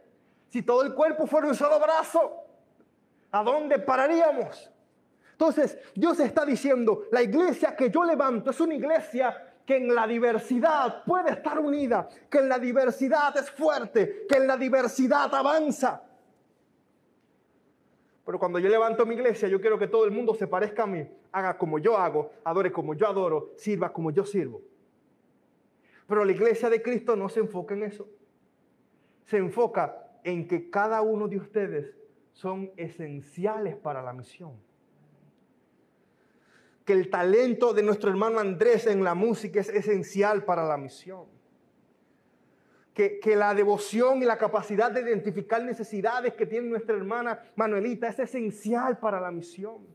si 0.49 0.63
todo 0.63 0.83
el 0.83 0.93
cuerpo 0.93 1.29
fuera 1.29 1.47
un 1.47 1.55
solo 1.55 1.79
brazo, 1.79 2.43
¿a 3.31 3.45
dónde 3.45 3.79
pararíamos? 3.79 4.73
Entonces, 5.31 5.79
Dios 5.95 6.19
está 6.19 6.45
diciendo, 6.45 7.05
la 7.13 7.23
iglesia 7.23 7.77
que 7.77 7.91
yo 7.91 8.03
levanto 8.03 8.51
es 8.51 8.61
una 8.61 8.75
iglesia 8.75 9.52
que 9.67 9.77
en 9.77 9.95
la 9.95 10.07
diversidad 10.07 11.05
puede 11.05 11.33
estar 11.33 11.59
unida, 11.59 12.09
que 12.31 12.39
en 12.39 12.49
la 12.49 12.59
diversidad 12.59 13.37
es 13.37 13.51
fuerte, 13.51 14.27
que 14.29 14.37
en 14.37 14.47
la 14.47 14.57
diversidad 14.57 15.33
avanza. 15.35 16.03
Pero 18.25 18.39
cuando 18.39 18.59
yo 18.59 18.69
levanto 18.69 19.05
mi 19.05 19.15
iglesia, 19.15 19.49
yo 19.49 19.61
quiero 19.61 19.79
que 19.79 19.89
todo 19.89 20.05
el 20.05 20.11
mundo 20.11 20.35
se 20.35 20.47
parezca 20.47 20.85
a 20.85 20.87
mí, 20.87 21.09
haga 21.33 21.59
como 21.59 21.79
yo 21.79 21.97
hago, 21.97 22.31
adore 22.45 22.71
como 22.73 22.95
yo 22.95 23.07
adoro, 23.07 23.53
sirva 23.57 23.93
como 23.93 24.11
yo 24.11 24.25
sirvo. 24.25 24.63
Pero 26.07 26.25
la 26.25 26.33
iglesia 26.33 26.69
de 26.69 26.83
Cristo 26.83 27.17
no 27.17 27.29
se 27.29 27.41
enfoca 27.41 27.75
en 27.75 27.85
eso. 27.85 28.09
Se 29.25 29.39
enfoca 29.39 29.97
en 30.25 30.47
que 30.47 30.71
cada 30.71 31.03
uno 31.03 31.27
de 31.27 31.39
ustedes 31.39 31.97
son 32.33 32.71
esenciales 32.77 33.77
para 33.77 34.03
la 34.03 34.13
misión. 34.13 34.53
Que 36.85 36.93
el 36.93 37.11
talento 37.11 37.73
de 37.73 37.83
nuestro 37.83 38.11
hermano 38.11 38.39
Andrés 38.39 38.87
en 38.87 39.05
la 39.05 39.15
música 39.15 39.61
es 39.61 39.69
esencial 39.69 40.45
para 40.45 40.65
la 40.67 40.77
misión 40.77 41.27
que, 42.95 43.37
la 43.37 43.55
devoción 43.55 44.23
y 44.23 44.27
la 44.27 44.37
capacidad 44.37 44.91
de 44.91 45.01
identificar 45.01 45.63
necesidades 45.63 46.35
que 46.35 46.47
tiene 46.47 46.69
nuestra 46.69 46.95
hermana 46.95 47.41
Manuelita 47.57 48.09
es 48.09 48.19
esencial 48.19 48.99
para 48.99 49.21
la 49.21 49.31
misión. 49.31 49.87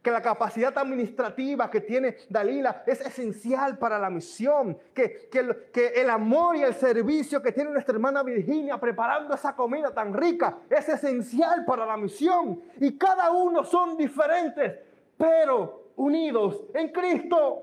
Que 0.00 0.12
la 0.12 0.22
capacidad 0.22 0.76
administrativa 0.78 1.68
que 1.68 1.80
tiene 1.80 2.16
Dalila 2.28 2.84
es 2.86 3.00
esencial 3.00 3.76
para 3.76 3.98
la 3.98 4.08
misión. 4.08 4.78
Que, 4.94 5.28
que, 5.28 5.68
que 5.72 5.88
el 5.88 6.08
amor 6.08 6.54
y 6.54 6.62
el 6.62 6.74
servicio 6.74 7.42
que 7.42 7.50
tiene 7.50 7.70
nuestra 7.70 7.94
hermana 7.94 8.22
Virginia 8.22 8.78
preparando 8.78 9.34
esa 9.34 9.56
comida 9.56 9.92
tan 9.92 10.14
rica 10.14 10.58
es 10.70 10.88
esencial 10.88 11.64
para 11.64 11.84
la 11.84 11.96
misión. 11.96 12.62
Y 12.78 12.96
cada 12.96 13.32
uno 13.32 13.64
son 13.64 13.96
diferentes, 13.96 14.78
pero 15.18 15.85
unidos 15.96 16.62
en 16.74 16.88
Cristo. 16.92 17.62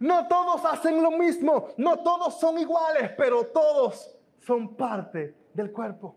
No 0.00 0.28
todos 0.28 0.64
hacen 0.64 1.02
lo 1.02 1.10
mismo, 1.12 1.68
no 1.76 2.00
todos 2.00 2.38
son 2.38 2.58
iguales, 2.58 3.12
pero 3.16 3.46
todos 3.46 4.14
son 4.40 4.76
parte 4.76 5.34
del 5.54 5.72
cuerpo. 5.72 6.16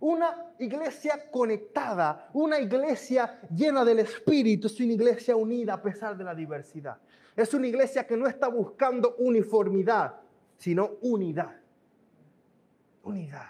Una 0.00 0.52
iglesia 0.58 1.28
conectada, 1.30 2.30
una 2.32 2.60
iglesia 2.60 3.40
llena 3.54 3.84
del 3.84 3.98
Espíritu, 3.98 4.68
es 4.68 4.78
una 4.80 4.92
iglesia 4.92 5.34
unida 5.34 5.74
a 5.74 5.82
pesar 5.82 6.16
de 6.16 6.24
la 6.24 6.34
diversidad. 6.34 6.98
Es 7.34 7.52
una 7.52 7.66
iglesia 7.66 8.06
que 8.06 8.16
no 8.16 8.26
está 8.26 8.48
buscando 8.48 9.16
uniformidad, 9.18 10.14
sino 10.56 10.92
unidad. 11.02 11.56
Unidad. 13.02 13.48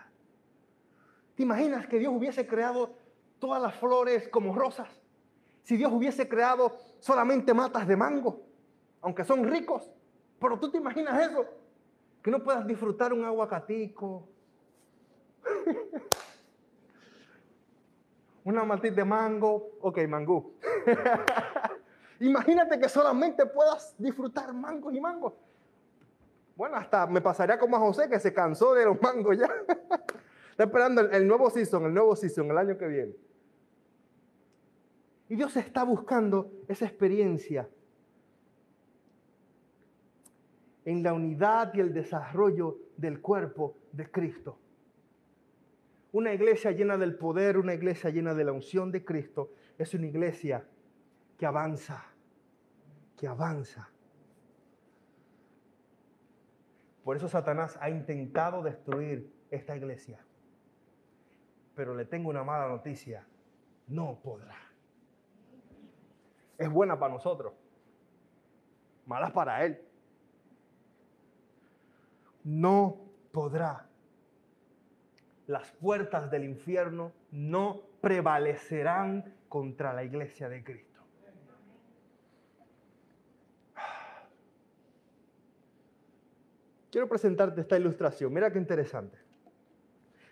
¿Te 1.35 1.43
imaginas 1.43 1.87
que 1.87 1.99
Dios 1.99 2.13
hubiese 2.15 2.47
creado 2.47 2.95
todas 3.39 3.63
las 3.63 3.75
flores 3.77 4.29
como 4.29 4.55
rosas? 4.55 4.89
si 5.69 5.77
Dios 5.77 5.93
hubiese 5.93 6.27
creado 6.27 6.79
solamente 6.99 7.53
matas 7.53 7.87
de 7.87 7.95
mango, 7.95 8.41
aunque 9.03 9.23
son 9.23 9.45
ricos. 9.45 9.93
Pero 10.41 10.59
tú 10.59 10.71
te 10.71 10.79
imaginas 10.79 11.31
eso, 11.31 11.45
que 12.23 12.31
no 12.31 12.43
puedas 12.43 12.67
disfrutar 12.67 13.13
un 13.13 13.23
aguacatico, 13.23 14.27
una 18.45 18.65
matita 18.65 18.95
de 18.95 19.05
mango, 19.05 19.73
ok, 19.83 19.99
mangú. 20.09 20.55
Imagínate 22.21 22.81
que 22.81 22.89
solamente 22.89 23.45
puedas 23.45 23.95
disfrutar 23.99 24.55
mangos 24.55 24.95
y 24.95 25.01
mangos. 25.03 25.35
Bueno, 26.57 26.77
hasta 26.77 27.07
me 27.07 27.21
pasaría 27.21 27.59
como 27.59 27.77
a 27.77 27.81
José 27.81 28.09
que 28.09 28.19
se 28.19 28.33
cansó 28.33 28.73
de 28.73 28.87
los 28.87 28.99
mangos 29.03 29.37
ya. 29.37 29.47
Está 30.53 30.65
esperando 30.65 31.03
el, 31.03 31.15
el 31.15 31.29
nuevo 31.29 31.51
season, 31.51 31.85
el 31.85 31.93
nuevo 31.93 32.17
season, 32.17 32.51
el 32.51 32.57
año 32.57 32.79
que 32.79 32.87
viene. 32.87 33.28
Y 35.29 35.37
Dios 35.37 35.57
está 35.57 35.85
buscando 35.85 36.51
esa 36.69 36.87
experiencia 36.87 37.69
en 40.85 41.03
la 41.03 41.13
unidad 41.13 41.75
y 41.75 41.81
el 41.81 41.93
desarrollo 41.93 42.79
del 42.97 43.21
cuerpo 43.21 43.77
de 43.93 44.11
Cristo. 44.11 44.59
Una 46.13 46.33
iglesia 46.33 46.71
llena 46.71 46.97
del 46.97 47.17
poder, 47.17 47.59
una 47.59 47.75
iglesia 47.75 48.09
llena 48.09 48.33
de 48.33 48.45
la 48.45 48.53
unción 48.53 48.91
de 48.91 49.05
Cristo, 49.05 49.51
es 49.77 49.93
una 49.93 50.07
iglesia 50.07 50.67
que 51.37 51.45
avanza, 51.45 52.03
que 53.19 53.29
avanza. 53.29 53.91
Por 57.05 57.17
eso 57.17 57.29
Satanás 57.29 57.79
ha 57.83 57.91
intentado 57.91 58.63
destruir 58.63 59.31
esta 59.51 59.77
iglesia. 59.77 60.25
Pero 61.75 61.95
le 61.95 62.07
tengo 62.07 62.31
una 62.31 62.45
mala 62.45 62.67
noticia, 62.69 63.27
no 63.89 64.19
podrá 64.23 64.68
es 66.59 66.69
buena 66.69 66.99
para 66.99 67.15
nosotros, 67.15 67.55
mala 69.07 69.33
para 69.33 69.65
Él. 69.65 69.81
No 72.45 72.99
podrá. 73.33 73.87
Las 75.47 75.71
puertas 75.73 76.31
del 76.31 76.45
infierno 76.45 77.13
no 77.31 77.81
prevalecerán 78.01 79.35
contra 79.49 79.95
la 79.95 80.05
iglesia 80.05 80.49
de 80.49 80.63
Cristo. 80.63 81.01
Quiero 86.91 87.09
presentarte 87.09 87.61
esta 87.61 87.79
ilustración. 87.79 88.33
Mira 88.33 88.51
qué 88.53 88.59
interesante. 88.59 89.19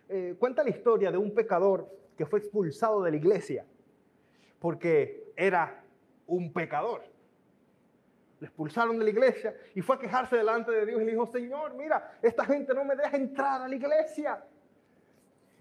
Eh, 0.08 0.36
cuenta 0.38 0.62
la 0.64 0.70
historia 0.70 1.10
de 1.10 1.18
un 1.18 1.34
pecador 1.34 1.88
que 2.16 2.26
fue 2.26 2.40
expulsado 2.40 3.02
de 3.02 3.10
la 3.10 3.16
iglesia 3.16 3.66
porque 4.58 5.32
era 5.36 5.84
un 6.26 6.52
pecador. 6.52 7.04
Le 8.40 8.46
expulsaron 8.46 8.98
de 8.98 9.04
la 9.04 9.10
iglesia 9.10 9.54
y 9.74 9.80
fue 9.80 9.96
a 9.96 9.98
quejarse 9.98 10.36
delante 10.36 10.70
de 10.70 10.84
Dios 10.86 11.00
y 11.00 11.04
le 11.04 11.12
dijo, 11.12 11.26
Señor, 11.26 11.74
mira, 11.74 12.18
esta 12.22 12.44
gente 12.44 12.74
no 12.74 12.84
me 12.84 12.94
deja 12.94 13.16
entrar 13.16 13.62
a 13.62 13.68
la 13.68 13.74
iglesia. 13.74 14.44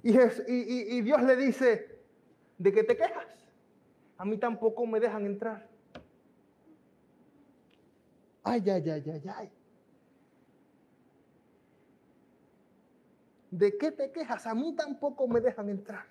Y, 0.04 0.17
y 0.17 1.01
Dios 1.01 1.21
le 1.23 1.36
dice, 1.36 1.99
¿de 2.58 2.71
qué 2.71 2.84
te 2.84 2.95
quejas? 2.95 3.45
A 4.17 4.25
mí 4.25 4.38
tampoco 4.38 4.86
me 4.86 4.99
dejan 4.99 5.25
entrar. 5.25 5.67
Ay, 8.43 8.63
ay, 8.69 8.89
ay, 8.89 9.04
ay, 9.12 9.23
ay. 9.36 9.51
¿De 13.49 13.78
qué 13.78 13.91
te 13.91 14.12
quejas? 14.12 14.45
A 14.45 14.54
mí 14.54 14.75
tampoco 14.75 15.28
me 15.28 15.39
dejan 15.39 15.69
entrar. 15.69 16.06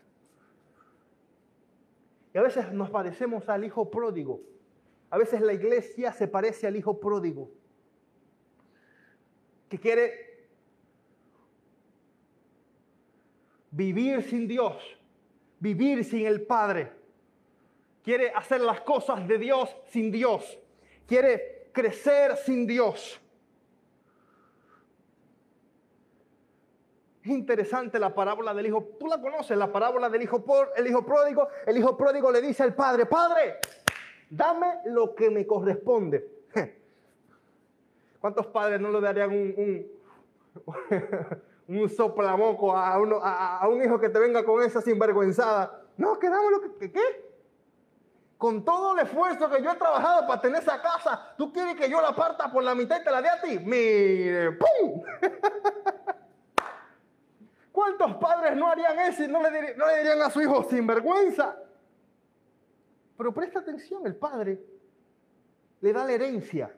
Y 2.35 2.38
a 2.38 2.42
veces 2.42 2.73
nos 2.73 2.90
parecemos 2.90 3.49
al 3.49 3.64
hijo 3.64 3.88
pródigo. 3.88 4.40
A 5.09 5.16
veces 5.16 5.40
la 5.40 5.53
iglesia 5.53 6.12
se 6.12 6.27
parece 6.27 6.66
al 6.66 6.75
hijo 6.75 6.99
pródigo, 6.99 7.49
que 9.68 9.79
quiere 9.79 10.49
vivir 13.70 14.25
sin 14.25 14.49
Dios, 14.49 14.83
vivir 15.61 16.05
sin 16.05 16.27
el 16.27 16.42
Padre. 16.42 16.90
Quiere 18.03 18.31
hacer 18.31 18.61
las 18.61 18.81
cosas 18.81 19.27
de 19.29 19.38
Dios 19.38 19.75
sin 19.87 20.11
Dios. 20.11 20.59
Quiere 21.07 21.68
crecer 21.73 22.37
sin 22.37 22.66
Dios. 22.66 23.20
Es 27.12 27.14
interesante 27.25 27.99
la 27.99 28.15
parábola 28.15 28.53
del 28.53 28.67
hijo. 28.67 28.97
Tú 28.99 29.07
la 29.07 29.21
conoces, 29.21 29.57
la 29.57 29.73
parábola 29.73 30.09
del 30.11 30.23
hijo, 30.23 30.45
el 30.77 30.87
hijo 30.87 31.05
pródigo. 31.05 31.49
El 31.67 31.79
hijo 31.79 31.97
pródigo 31.97 32.31
le 32.31 32.43
dice 32.43 32.63
al 32.63 32.75
padre, 32.75 33.07
padre, 33.07 33.59
dame 34.29 34.81
lo 34.87 35.15
que 35.15 35.31
me 35.31 35.47
corresponde. 35.47 36.29
¿Cuántos 38.21 38.47
padres 38.49 38.81
no 38.81 38.91
le 38.91 39.01
darían 39.01 39.31
un, 39.31 39.87
un, 41.69 41.89
soplamoco 41.97 42.77
a, 42.77 42.99
un 43.69 43.83
hijo 43.83 43.99
que 43.99 44.09
te 44.09 44.19
venga 44.19 44.45
con 44.45 44.63
esa 44.63 44.81
sinvergüenzada? 44.81 45.83
No, 45.97 46.19
que 46.19 46.29
dame 46.29 46.51
lo 46.51 46.79
que, 46.79 46.93
¿qué? 46.93 47.35
Con 48.37 48.65
todo 48.65 48.95
el 48.95 49.07
esfuerzo 49.07 49.49
que 49.49 49.63
yo 49.63 49.71
he 49.71 49.77
trabajado 49.77 50.27
para 50.27 50.41
tener 50.41 50.61
esa 50.61 50.83
casa, 50.83 51.35
¿tú 51.39 51.53
quieres 51.53 51.77
que 51.77 51.89
yo 51.89 52.03
la 52.03 52.15
parta 52.15 52.51
por 52.51 52.63
la 52.65 52.75
mitad 52.75 53.01
y 53.01 53.05
te 53.05 53.11
la 53.11 53.23
dé 53.23 53.29
a 53.29 53.41
ti? 53.41 53.59
Mire, 53.61 54.53
¡pum! 54.53 55.03
¿Cuántos 58.05 58.21
padres 58.21 58.57
no 58.57 58.69
harían 58.69 58.99
eso 58.99 59.25
y 59.25 59.29
no 59.29 59.43
le, 59.43 59.75
no 59.77 59.87
le 59.87 59.97
dirían 59.99 60.21
a 60.21 60.29
su 60.29 60.43
hijo 60.43 60.62
sinvergüenza? 60.69 61.57
Pero 63.17 63.33
presta 63.33 63.61
atención, 63.61 64.07
el 64.07 64.14
padre 64.14 64.61
le 65.81 65.93
da 65.93 66.05
la 66.05 66.12
herencia, 66.12 66.75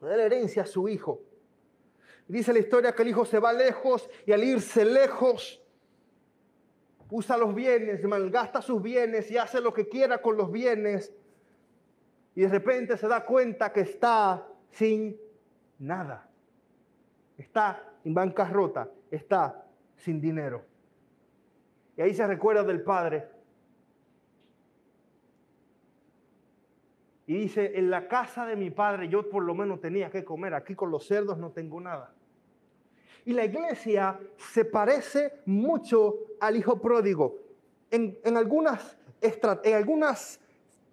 le 0.00 0.08
da 0.08 0.16
la 0.16 0.22
herencia 0.22 0.62
a 0.62 0.66
su 0.66 0.88
hijo. 0.88 1.20
Dice 2.26 2.54
la 2.54 2.60
historia 2.60 2.92
que 2.92 3.02
el 3.02 3.08
hijo 3.08 3.26
se 3.26 3.38
va 3.38 3.52
lejos 3.52 4.08
y 4.24 4.32
al 4.32 4.42
irse 4.42 4.84
lejos 4.84 5.60
usa 7.10 7.36
los 7.36 7.54
bienes, 7.54 8.02
malgasta 8.04 8.62
sus 8.62 8.80
bienes 8.80 9.30
y 9.30 9.36
hace 9.36 9.60
lo 9.60 9.74
que 9.74 9.88
quiera 9.88 10.22
con 10.22 10.38
los 10.38 10.50
bienes. 10.50 11.12
Y 12.34 12.42
de 12.42 12.48
repente 12.48 12.96
se 12.96 13.08
da 13.08 13.26
cuenta 13.26 13.72
que 13.74 13.80
está 13.80 14.46
sin 14.70 15.20
nada. 15.78 16.30
Está 17.36 17.84
en 18.04 18.14
bancarrota, 18.14 18.88
está 19.10 19.66
sin 20.00 20.20
dinero. 20.20 20.64
Y 21.96 22.02
ahí 22.02 22.14
se 22.14 22.26
recuerda 22.26 22.64
del 22.64 22.82
padre. 22.82 23.28
Y 27.26 27.34
dice, 27.34 27.78
en 27.78 27.90
la 27.90 28.08
casa 28.08 28.44
de 28.44 28.56
mi 28.56 28.70
padre 28.70 29.08
yo 29.08 29.28
por 29.28 29.44
lo 29.44 29.54
menos 29.54 29.80
tenía 29.80 30.10
que 30.10 30.24
comer, 30.24 30.54
aquí 30.54 30.74
con 30.74 30.90
los 30.90 31.06
cerdos 31.06 31.38
no 31.38 31.52
tengo 31.52 31.80
nada. 31.80 32.12
Y 33.24 33.34
la 33.34 33.44
iglesia 33.44 34.18
se 34.36 34.64
parece 34.64 35.40
mucho 35.46 36.16
al 36.40 36.56
hijo 36.56 36.80
pródigo 36.80 37.36
en, 37.90 38.18
algunas, 38.36 38.98
en 39.20 39.74
algunas 39.74 40.40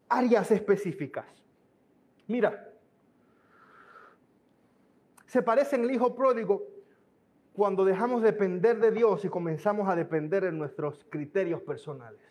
áreas 0.09 0.51
específicas. 0.51 1.25
Mira, 2.27 2.71
se 5.25 5.41
parece 5.41 5.77
en 5.77 5.85
el 5.85 5.91
hijo 5.91 6.13
pródigo 6.13 6.76
cuando 7.57 7.83
dejamos 7.83 8.21
de 8.21 8.33
depender 8.33 8.77
de 8.77 8.91
Dios 8.91 9.25
y 9.25 9.29
comenzamos 9.29 9.89
a 9.89 9.95
depender 9.95 10.43
de 10.43 10.51
nuestros 10.51 11.03
criterios 11.09 11.59
personales. 11.63 12.21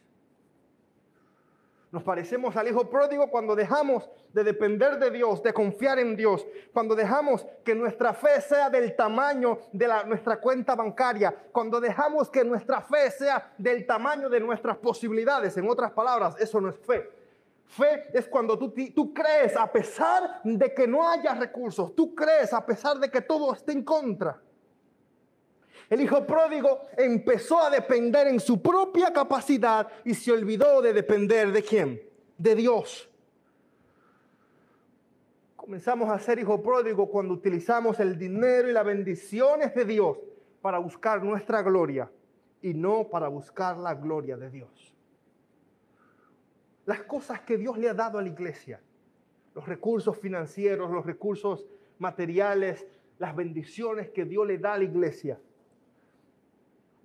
Nos 1.91 2.05
parecemos 2.05 2.55
al 2.55 2.69
hijo 2.69 2.89
pródigo 2.89 3.29
cuando 3.29 3.57
dejamos 3.57 4.09
de 4.33 4.45
depender 4.45 5.01
de 5.01 5.11
Dios, 5.11 5.43
de 5.43 5.53
confiar 5.53 5.99
en 5.99 6.15
Dios, 6.15 6.47
cuando 6.73 6.95
dejamos 6.95 7.45
que 7.65 7.75
nuestra 7.75 8.15
fe 8.15 8.41
sea 8.41 8.71
del 8.71 8.95
tamaño 8.95 9.59
de 9.73 9.89
nuestra 10.07 10.41
cuenta 10.41 10.77
bancaria, 10.77 11.35
cuando 11.51 11.81
dejamos 11.81 12.31
que 12.31 12.45
nuestra 12.45 12.81
fe 12.83 13.11
sea 13.11 13.53
del 13.59 13.85
tamaño 13.85 14.29
de 14.29 14.39
nuestras 14.39 14.77
posibilidades. 14.77 15.57
En 15.57 15.69
otras 15.69 15.91
palabras, 15.91 16.37
eso 16.39 16.61
no 16.61 16.69
es 16.69 16.79
fe. 16.79 17.11
Fe 17.65 18.17
es 18.17 18.29
cuando 18.29 18.57
tú, 18.57 18.73
tú 18.95 19.13
crees 19.13 19.57
a 19.57 19.67
pesar 19.73 20.41
de 20.45 20.73
que 20.73 20.87
no 20.87 21.11
haya 21.11 21.35
recursos, 21.35 21.97
tú 21.97 22.15
crees 22.15 22.53
a 22.53 22.65
pesar 22.65 23.01
de 23.01 23.11
que 23.11 23.23
todo 23.23 23.53
esté 23.53 23.73
en 23.73 23.83
contra. 23.83 24.41
El 25.89 26.01
hijo 26.01 26.27
pródigo 26.27 26.81
empezó 26.97 27.63
a 27.63 27.71
depender 27.71 28.27
en 28.27 28.41
su 28.41 28.61
propia 28.61 29.13
capacidad 29.13 29.87
y 30.05 30.15
se 30.15 30.33
olvidó 30.33 30.83
de 30.83 30.93
depender 30.93 31.53
de 31.53 31.63
quién? 31.63 32.03
De 32.37 32.55
Dios. 32.57 33.09
Comenzamos 35.55 36.09
a 36.11 36.19
ser 36.19 36.39
hijo 36.39 36.63
pródigo 36.63 37.09
cuando 37.09 37.35
utilizamos 37.35 38.01
el 38.01 38.19
dinero 38.19 38.69
y 38.69 38.73
las 38.73 38.85
bendiciones 38.85 39.75
de 39.75 39.85
Dios 39.85 40.19
para 40.61 40.79
buscar 40.79 41.23
nuestra 41.23 41.63
gloria 41.63 42.11
y 42.63 42.75
no 42.75 43.09
para 43.09 43.29
buscar 43.29 43.77
la 43.77 43.95
gloria 43.95 44.37
de 44.37 44.51
Dios. 44.51 44.95
Las 46.85 47.03
cosas 47.03 47.41
que 47.41 47.57
Dios 47.57 47.79
le 47.79 47.89
ha 47.89 47.95
dado 47.95 48.19
a 48.19 48.23
la 48.23 48.29
iglesia, 48.29 48.81
los 49.55 49.67
recursos 49.67 50.19
financieros, 50.19 50.91
los 50.91 51.07
recursos 51.07 51.67
materiales, 51.99 52.87
las 53.19 53.35
bendiciones 53.35 54.11
que 54.11 54.25
Dios 54.25 54.47
le 54.47 54.59
da 54.59 54.75
a 54.75 54.79
la 54.79 54.85
iglesia, 54.85 55.39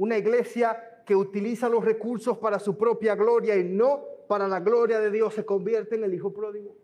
una 0.02 0.18
iglesia 0.18 1.04
que 1.06 1.16
utiliza 1.16 1.70
los 1.70 1.86
recursos 1.86 2.36
para 2.40 2.58
su 2.58 2.76
propia 2.76 3.14
gloria 3.14 3.56
y 3.56 3.64
no 3.64 4.04
para 4.28 4.48
la 4.48 4.60
gloria 4.60 5.00
de 5.00 5.12
Dios 5.12 5.36
se 5.36 5.46
convierte 5.46 5.94
en 5.94 6.04
el 6.04 6.12
hijo 6.12 6.34
pródigo. 6.34 6.76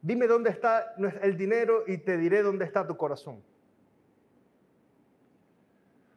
Dime 0.00 0.26
dónde 0.26 0.48
está 0.48 0.94
el 1.20 1.36
dinero 1.36 1.84
y 1.86 1.98
te 1.98 2.16
diré 2.16 2.42
dónde 2.42 2.64
está 2.64 2.86
tu 2.86 2.96
corazón. 2.96 3.42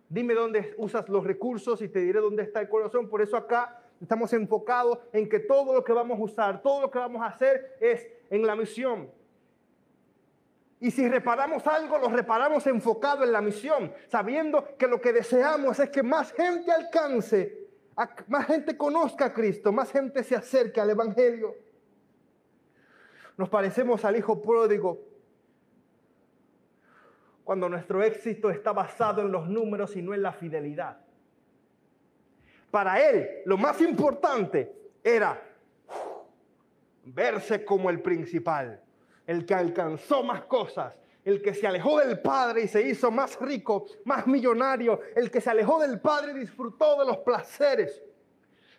Dime 0.08 0.34
dónde 0.34 0.76
usas 0.78 1.10
los 1.10 1.26
recursos 1.26 1.82
y 1.82 1.90
te 1.90 2.00
diré 2.00 2.22
dónde 2.22 2.44
está 2.44 2.62
el 2.62 2.70
corazón. 2.70 3.10
Por 3.10 3.22
eso 3.22 3.36
acá 3.36 3.82
estamos 4.00 4.32
enfocados 4.32 4.98
en 5.12 5.28
que 5.28 5.40
todo 5.40 5.74
lo 5.74 5.84
que 5.84 5.92
vamos 5.92 6.18
a 6.18 6.24
usar, 6.24 6.62
todo 6.62 6.84
lo 6.84 6.90
que 6.90 7.00
vamos 7.00 7.22
a 7.22 7.26
hacer 7.26 7.76
es 7.82 8.08
en 8.30 8.48
la 8.48 8.56
misión. 8.56 9.10
Y 10.84 10.92
si 10.92 11.08
reparamos 11.08 11.66
algo, 11.66 11.98
lo 11.98 12.10
reparamos 12.10 12.68
enfocado 12.68 13.24
en 13.24 13.32
la 13.32 13.40
misión, 13.40 13.94
sabiendo 14.10 14.76
que 14.78 14.86
lo 14.86 15.00
que 15.00 15.14
deseamos 15.14 15.80
es 15.80 15.90
que 15.90 16.04
más 16.04 16.34
gente 16.34 16.74
alcance, 16.74 17.70
más 18.28 18.46
gente 18.48 18.76
conozca 18.76 19.28
a 19.28 19.34
Cristo, 19.34 19.72
más 19.72 19.90
gente 19.94 20.26
se 20.26 20.36
acerque 20.36 20.82
al 20.82 20.90
Evangelio. 20.90 21.56
Nos 23.38 23.48
parecemos 23.48 24.04
al 24.04 24.18
Hijo 24.18 24.42
pródigo 24.42 25.00
cuando 27.46 27.70
nuestro 27.70 28.04
éxito 28.04 28.50
está 28.50 28.74
basado 28.74 29.22
en 29.22 29.32
los 29.32 29.48
números 29.48 29.96
y 29.96 30.02
no 30.02 30.14
en 30.14 30.22
la 30.22 30.34
fidelidad. 30.34 30.98
Para 32.70 33.00
él, 33.10 33.42
lo 33.46 33.56
más 33.58 33.80
importante 33.80 34.92
era 35.02 35.42
verse 37.06 37.64
como 37.64 37.90
el 37.90 38.02
principal 38.02 38.84
el 39.26 39.46
que 39.46 39.54
alcanzó 39.54 40.24
más 40.24 40.44
cosas, 40.46 40.94
el 41.24 41.42
que 41.42 41.54
se 41.54 41.66
alejó 41.66 42.00
del 42.00 42.20
Padre 42.20 42.64
y 42.64 42.68
se 42.68 42.82
hizo 42.82 43.10
más 43.12 43.40
rico, 43.40 43.86
más 44.06 44.28
millonario, 44.28 45.00
el 45.16 45.32
que 45.32 45.40
se 45.40 45.50
alejó 45.50 45.80
del 45.80 46.00
Padre 46.00 46.34
y 46.34 46.40
disfrutó 46.40 47.00
de 47.00 47.06
los 47.06 47.18
placeres. 47.20 48.02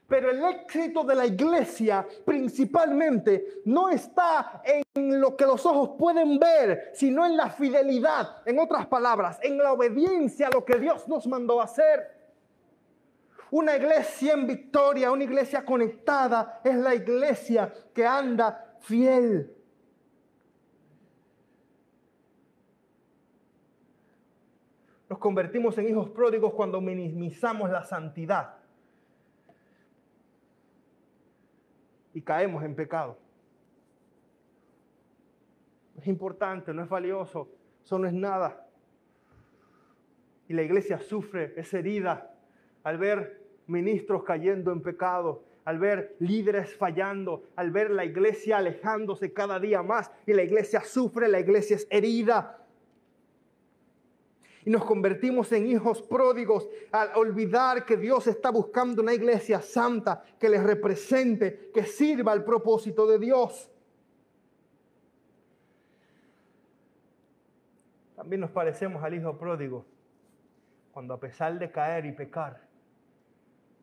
Pero 0.07 0.31
el 0.31 0.45
éxito 0.45 1.03
de 1.03 1.15
la 1.15 1.25
iglesia 1.25 2.07
principalmente 2.27 3.63
no 3.65 3.89
está 3.89 4.61
en 4.63 5.19
lo 5.19 5.35
que 5.35 5.47
los 5.47 5.65
ojos 5.65 5.93
pueden 5.99 6.39
ver, 6.39 6.91
sino 6.93 7.25
en 7.25 7.39
la 7.39 7.49
fidelidad, 7.49 8.43
en 8.45 8.59
otras 8.59 8.87
palabras, 8.87 9.39
en 9.43 9.57
la 9.57 9.73
obediencia 9.73 10.49
a 10.49 10.51
lo 10.51 10.63
que 10.63 10.79
Dios 10.79 11.09
nos 11.09 11.27
mandó 11.27 11.59
a 11.61 11.65
hacer. 11.65 12.13
Una 13.51 13.77
iglesia 13.77 14.35
en 14.35 14.47
victoria, 14.47 15.11
una 15.11 15.25
iglesia 15.25 15.65
conectada, 15.65 16.61
es 16.63 16.77
la 16.77 16.95
iglesia 16.95 17.73
que 17.95 18.05
anda 18.05 18.77
fiel 18.81 19.54
Nos 25.15 25.21
convertimos 25.21 25.79
en 25.79 25.89
hijos 25.89 26.11
pródigos 26.11 26.53
cuando 26.55 26.81
minimizamos 26.81 27.71
la 27.71 27.85
santidad 27.85 28.57
y 32.13 32.21
caemos 32.21 32.65
en 32.65 32.75
pecado. 32.75 33.17
Es 35.97 36.09
importante, 36.09 36.75
no 36.75 36.83
es 36.83 36.89
valioso, 36.89 37.49
eso 37.85 37.97
no 37.97 38.09
es 38.09 38.13
nada. 38.13 38.67
Y 40.49 40.53
la 40.53 40.63
iglesia 40.63 40.99
sufre 40.99 41.55
esa 41.57 41.79
herida 41.79 42.35
al 42.83 42.99
ver 42.99 43.41
ministros 43.69 44.25
cayendo 44.25 44.73
en 44.73 44.83
pecado, 44.83 45.45
al 45.65 45.79
ver 45.79 46.17
líderes 46.19 46.75
fallando, 46.75 47.45
al 47.55 47.71
ver 47.71 47.93
la 47.93 48.05
iglesia 48.05 48.57
alejándose 48.57 49.33
cada 49.33 49.61
día 49.61 49.81
más 49.81 50.11
y 50.27 50.33
la 50.33 50.43
iglesia 50.43 50.81
sufre, 50.81 51.29
la 51.29 51.39
iglesia 51.39 51.77
es 51.77 51.87
herida 51.89 52.64
Y 54.65 54.71
nos 54.71 54.85
convertimos 54.85 55.53
en 55.53 55.67
hijos 55.67 56.01
pródigos 56.01 56.69
al 56.91 57.11
olvidar 57.17 57.85
que 57.85 57.97
Dios 57.97 58.27
está 58.27 58.51
buscando 58.51 59.03
una 59.03 59.13
iglesia 59.13 59.61
santa 59.61 60.25
que 60.39 60.49
les 60.49 60.63
represente, 60.63 61.71
que 61.73 61.85
sirva 61.85 62.33
al 62.33 62.45
propósito 62.45 63.07
de 63.07 63.19
Dios. 63.19 63.71
También 68.17 68.41
nos 68.41 68.51
parecemos 68.51 69.03
al 69.05 69.15
hijo 69.15 69.37
pródigo 69.37 69.85
cuando 70.95 71.13
a 71.13 71.19
pesar 71.19 71.59
de 71.59 71.73
caer 71.73 72.07
y 72.07 72.13
pecar, 72.13 72.61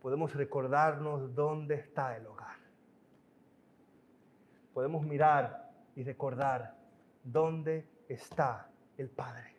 podemos 0.02 0.34
recordarnos 0.34 1.36
dónde 1.36 1.76
está 1.76 2.16
el 2.16 2.26
hogar. 2.26 2.56
Podemos 4.74 5.06
mirar 5.06 5.70
y 5.98 6.04
recordar 6.04 6.74
dónde 7.22 7.86
está 8.08 8.70
el 8.98 9.10
Padre. 9.10 9.51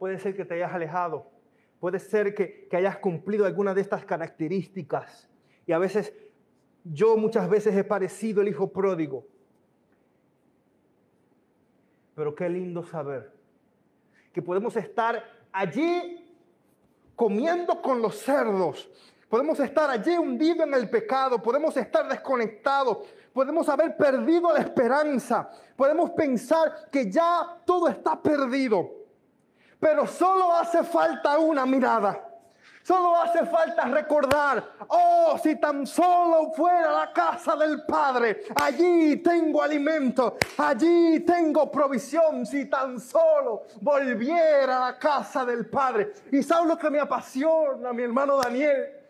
Puede 0.00 0.18
ser 0.18 0.34
que 0.34 0.46
te 0.46 0.54
hayas 0.54 0.72
alejado, 0.72 1.30
puede 1.78 1.98
ser 1.98 2.34
que, 2.34 2.66
hayas 2.72 2.96
cumplido 2.96 3.44
alguna 3.44 3.74
de 3.74 3.82
estas 3.82 4.02
características. 4.02 5.28
Y 5.66 5.72
a 5.72 5.78
veces 5.78 6.14
yo 6.84 7.18
muchas 7.18 7.50
veces 7.50 7.76
he 7.76 7.84
parecido 7.84 8.40
el 8.40 8.48
hijo 8.48 8.72
pródigo. 8.72 9.26
Pero 12.14 12.34
qué 12.34 12.48
lindo 12.48 12.82
saber 12.82 13.30
que 14.32 14.40
podemos 14.40 14.74
estar 14.74 15.22
allí 15.52 16.34
comiendo 17.14 17.82
con 17.82 18.00
los 18.00 18.16
cerdos. 18.20 18.90
Podemos 19.28 19.60
estar 19.60 19.90
allí 19.90 20.16
hundidos 20.16 20.66
en 20.66 20.72
el 20.72 20.88
pecado, 20.88 21.42
podemos 21.42 21.76
estar 21.76 22.08
desconectados, 22.08 23.06
podemos 23.34 23.68
haber 23.68 23.98
perdido 23.98 24.50
la 24.50 24.60
esperanza, 24.60 25.50
podemos 25.76 26.12
pensar 26.12 26.88
que 26.90 27.10
ya 27.10 27.60
todo 27.66 27.86
está 27.86 28.18
perdido, 28.22 28.99
pero 29.80 30.06
solo 30.06 30.52
hace 30.52 30.84
falta 30.84 31.38
una 31.38 31.66
mirada. 31.66 32.26
Solo 32.82 33.14
hace 33.16 33.44
falta 33.44 33.84
recordar, 33.84 34.64
oh, 34.88 35.38
si 35.40 35.56
tan 35.56 35.86
solo 35.86 36.50
fuera 36.52 36.90
la 36.90 37.12
casa 37.12 37.54
del 37.54 37.84
Padre, 37.84 38.44
allí 38.56 39.18
tengo 39.18 39.62
alimento, 39.62 40.36
allí 40.56 41.20
tengo 41.20 41.70
provisión, 41.70 42.46
si 42.46 42.64
tan 42.70 42.98
solo 42.98 43.64
volviera 43.82 44.78
a 44.78 44.90
la 44.92 44.98
casa 44.98 45.44
del 45.44 45.66
Padre. 45.66 46.14
Y 46.32 46.42
sabes 46.42 46.68
lo 46.68 46.78
que 46.78 46.90
me 46.90 46.98
apasiona, 46.98 47.92
mi 47.92 48.02
hermano 48.02 48.38
Daniel, 48.38 49.00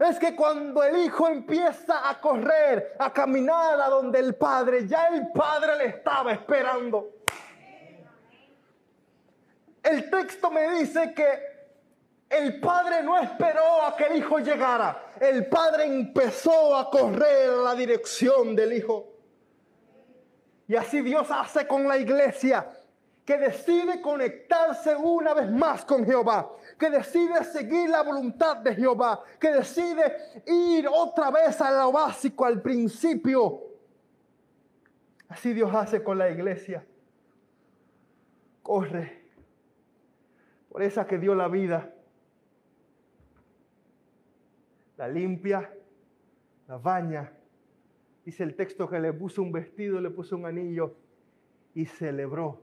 es 0.00 0.18
que 0.18 0.36
cuando 0.36 0.82
el 0.82 1.04
hijo 1.04 1.28
empieza 1.28 2.08
a 2.08 2.20
correr, 2.20 2.96
a 2.98 3.12
caminar 3.12 3.80
a 3.80 3.88
donde 3.88 4.20
el 4.20 4.34
padre, 4.34 4.86
ya 4.86 5.06
el 5.08 5.28
padre 5.32 5.76
le 5.76 5.86
estaba 5.86 6.32
esperando. 6.32 7.17
El 9.88 10.10
texto 10.10 10.50
me 10.50 10.68
dice 10.78 11.14
que 11.14 11.26
el 12.28 12.60
padre 12.60 13.02
no 13.02 13.18
esperó 13.18 13.82
a 13.86 13.96
que 13.96 14.04
el 14.04 14.16
hijo 14.16 14.38
llegara. 14.38 15.14
El 15.18 15.46
padre 15.46 15.84
empezó 15.84 16.76
a 16.76 16.90
correr 16.90 17.48
la 17.48 17.74
dirección 17.74 18.54
del 18.54 18.74
hijo. 18.74 19.14
Y 20.66 20.76
así 20.76 21.00
Dios 21.00 21.26
hace 21.30 21.66
con 21.66 21.88
la 21.88 21.96
iglesia, 21.96 22.70
que 23.24 23.38
decide 23.38 24.02
conectarse 24.02 24.94
una 24.94 25.32
vez 25.32 25.50
más 25.50 25.86
con 25.86 26.04
Jehová, 26.04 26.50
que 26.78 26.90
decide 26.90 27.42
seguir 27.44 27.88
la 27.88 28.02
voluntad 28.02 28.58
de 28.58 28.74
Jehová, 28.74 29.24
que 29.40 29.52
decide 29.52 30.42
ir 30.46 30.86
otra 30.86 31.30
vez 31.30 31.58
a 31.62 31.70
lo 31.70 31.92
básico, 31.92 32.44
al 32.44 32.60
principio. 32.60 33.62
Así 35.30 35.54
Dios 35.54 35.74
hace 35.74 36.02
con 36.02 36.18
la 36.18 36.28
iglesia. 36.28 36.84
Corre 38.62 39.17
esa 40.82 41.06
que 41.06 41.18
dio 41.18 41.34
la 41.34 41.48
vida 41.48 41.94
la 44.98 45.08
limpia, 45.08 45.72
la 46.66 46.76
baña. 46.76 47.32
Dice 48.24 48.42
el 48.42 48.54
texto 48.56 48.90
que 48.90 49.00
le 49.00 49.12
puso 49.12 49.40
un 49.40 49.52
vestido, 49.52 50.00
le 50.00 50.10
puso 50.10 50.36
un 50.36 50.44
anillo 50.44 50.96
y 51.72 51.86
celebró 51.86 52.60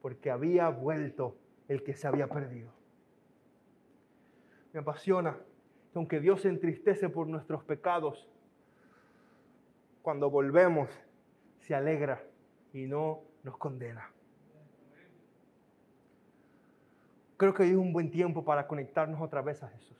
porque 0.00 0.30
había 0.30 0.68
vuelto 0.70 1.36
el 1.68 1.82
que 1.82 1.94
se 1.94 2.06
había 2.06 2.28
perdido. 2.28 2.72
Me 4.72 4.80
apasiona 4.80 5.36
que 5.92 5.98
aunque 5.98 6.20
Dios 6.20 6.42
se 6.42 6.48
entristece 6.48 7.08
por 7.10 7.26
nuestros 7.26 7.62
pecados, 7.64 8.28
cuando 10.00 10.30
volvemos 10.30 10.88
se 11.58 11.74
alegra 11.74 12.24
y 12.72 12.86
no 12.86 13.20
nos 13.42 13.58
condena. 13.58 14.11
Creo 17.42 17.52
que 17.52 17.64
hoy 17.64 17.70
es 17.70 17.76
un 17.76 17.92
buen 17.92 18.08
tiempo 18.08 18.44
para 18.44 18.68
conectarnos 18.68 19.20
otra 19.20 19.42
vez 19.42 19.60
a 19.64 19.68
Jesús. 19.68 19.98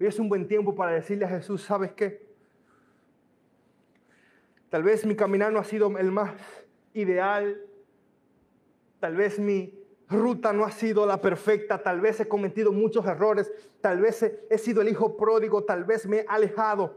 Hoy 0.00 0.08
es 0.08 0.18
un 0.18 0.28
buen 0.28 0.48
tiempo 0.48 0.74
para 0.74 0.90
decirle 0.90 1.26
a 1.26 1.28
Jesús, 1.28 1.62
¿sabes 1.62 1.92
qué? 1.92 2.26
Tal 4.68 4.82
vez 4.82 5.06
mi 5.06 5.14
caminar 5.14 5.52
no 5.52 5.60
ha 5.60 5.64
sido 5.64 5.96
el 5.96 6.10
más 6.10 6.32
ideal. 6.92 7.62
Tal 8.98 9.14
vez 9.14 9.38
mi 9.38 9.78
ruta 10.08 10.52
no 10.52 10.64
ha 10.64 10.72
sido 10.72 11.06
la 11.06 11.20
perfecta. 11.20 11.80
Tal 11.80 12.00
vez 12.00 12.18
he 12.18 12.26
cometido 12.26 12.72
muchos 12.72 13.06
errores. 13.06 13.52
Tal 13.80 14.00
vez 14.00 14.24
he, 14.50 14.58
sido 14.58 14.82
el 14.82 14.88
hijo 14.88 15.16
pródigo. 15.16 15.62
Tal 15.62 15.84
vez 15.84 16.04
me 16.04 16.16
he 16.16 16.26
alejado. 16.28 16.96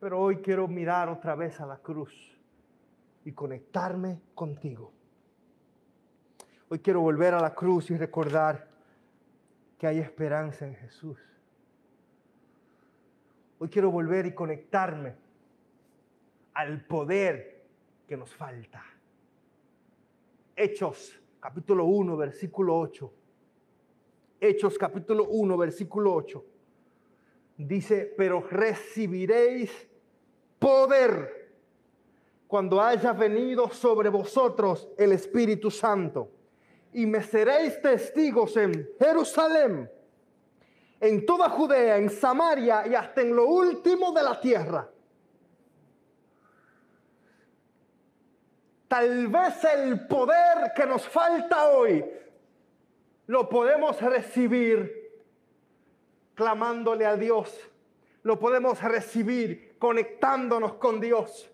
Pero 0.00 0.20
hoy 0.20 0.42
quiero 0.42 0.68
mirar 0.68 1.08
otra 1.08 1.34
vez 1.34 1.58
a 1.62 1.66
la 1.66 1.78
cruz 1.78 2.12
y 3.24 3.32
conectarme 3.32 4.20
contigo. 4.34 4.92
Hoy 6.72 6.78
quiero 6.78 7.02
volver 7.02 7.34
a 7.34 7.38
la 7.38 7.54
cruz 7.54 7.90
y 7.90 7.98
recordar 7.98 8.66
que 9.76 9.86
hay 9.86 9.98
esperanza 9.98 10.66
en 10.66 10.74
Jesús. 10.74 11.18
Hoy 13.58 13.68
quiero 13.68 13.90
volver 13.90 14.24
y 14.24 14.32
conectarme 14.32 15.14
al 16.54 16.82
poder 16.86 17.66
que 18.08 18.16
nos 18.16 18.34
falta. 18.34 18.82
Hechos 20.56 21.20
capítulo 21.40 21.84
1, 21.84 22.16
versículo 22.16 22.78
8. 22.78 23.12
Hechos 24.40 24.78
capítulo 24.78 25.24
1, 25.24 25.58
versículo 25.58 26.14
8. 26.14 26.44
Dice, 27.58 28.14
pero 28.16 28.40
recibiréis 28.48 29.90
poder 30.58 31.52
cuando 32.46 32.80
haya 32.80 33.12
venido 33.12 33.68
sobre 33.68 34.08
vosotros 34.08 34.88
el 34.96 35.12
Espíritu 35.12 35.70
Santo. 35.70 36.38
Y 36.92 37.06
me 37.06 37.22
seréis 37.22 37.80
testigos 37.80 38.56
en 38.56 38.88
Jerusalén 38.98 39.90
en 41.02 41.26
toda 41.26 41.50
Judea, 41.50 41.96
en 41.96 42.08
Samaria 42.08 42.86
y 42.86 42.94
hasta 42.94 43.22
en 43.22 43.34
lo 43.34 43.46
último 43.46 44.12
de 44.12 44.22
la 44.22 44.40
tierra. 44.40 44.88
Tal 48.86 49.26
vez 49.26 49.64
el 49.64 50.06
poder 50.06 50.72
que 50.76 50.86
nos 50.86 51.08
falta 51.08 51.70
hoy 51.70 52.04
lo 53.26 53.48
podemos 53.48 54.00
recibir 54.00 55.10
clamándole 56.36 57.04
a 57.04 57.16
Dios. 57.16 57.52
Lo 58.22 58.38
podemos 58.38 58.80
recibir 58.80 59.76
conectándonos 59.80 60.74
con 60.74 61.00
Dios. 61.00 61.50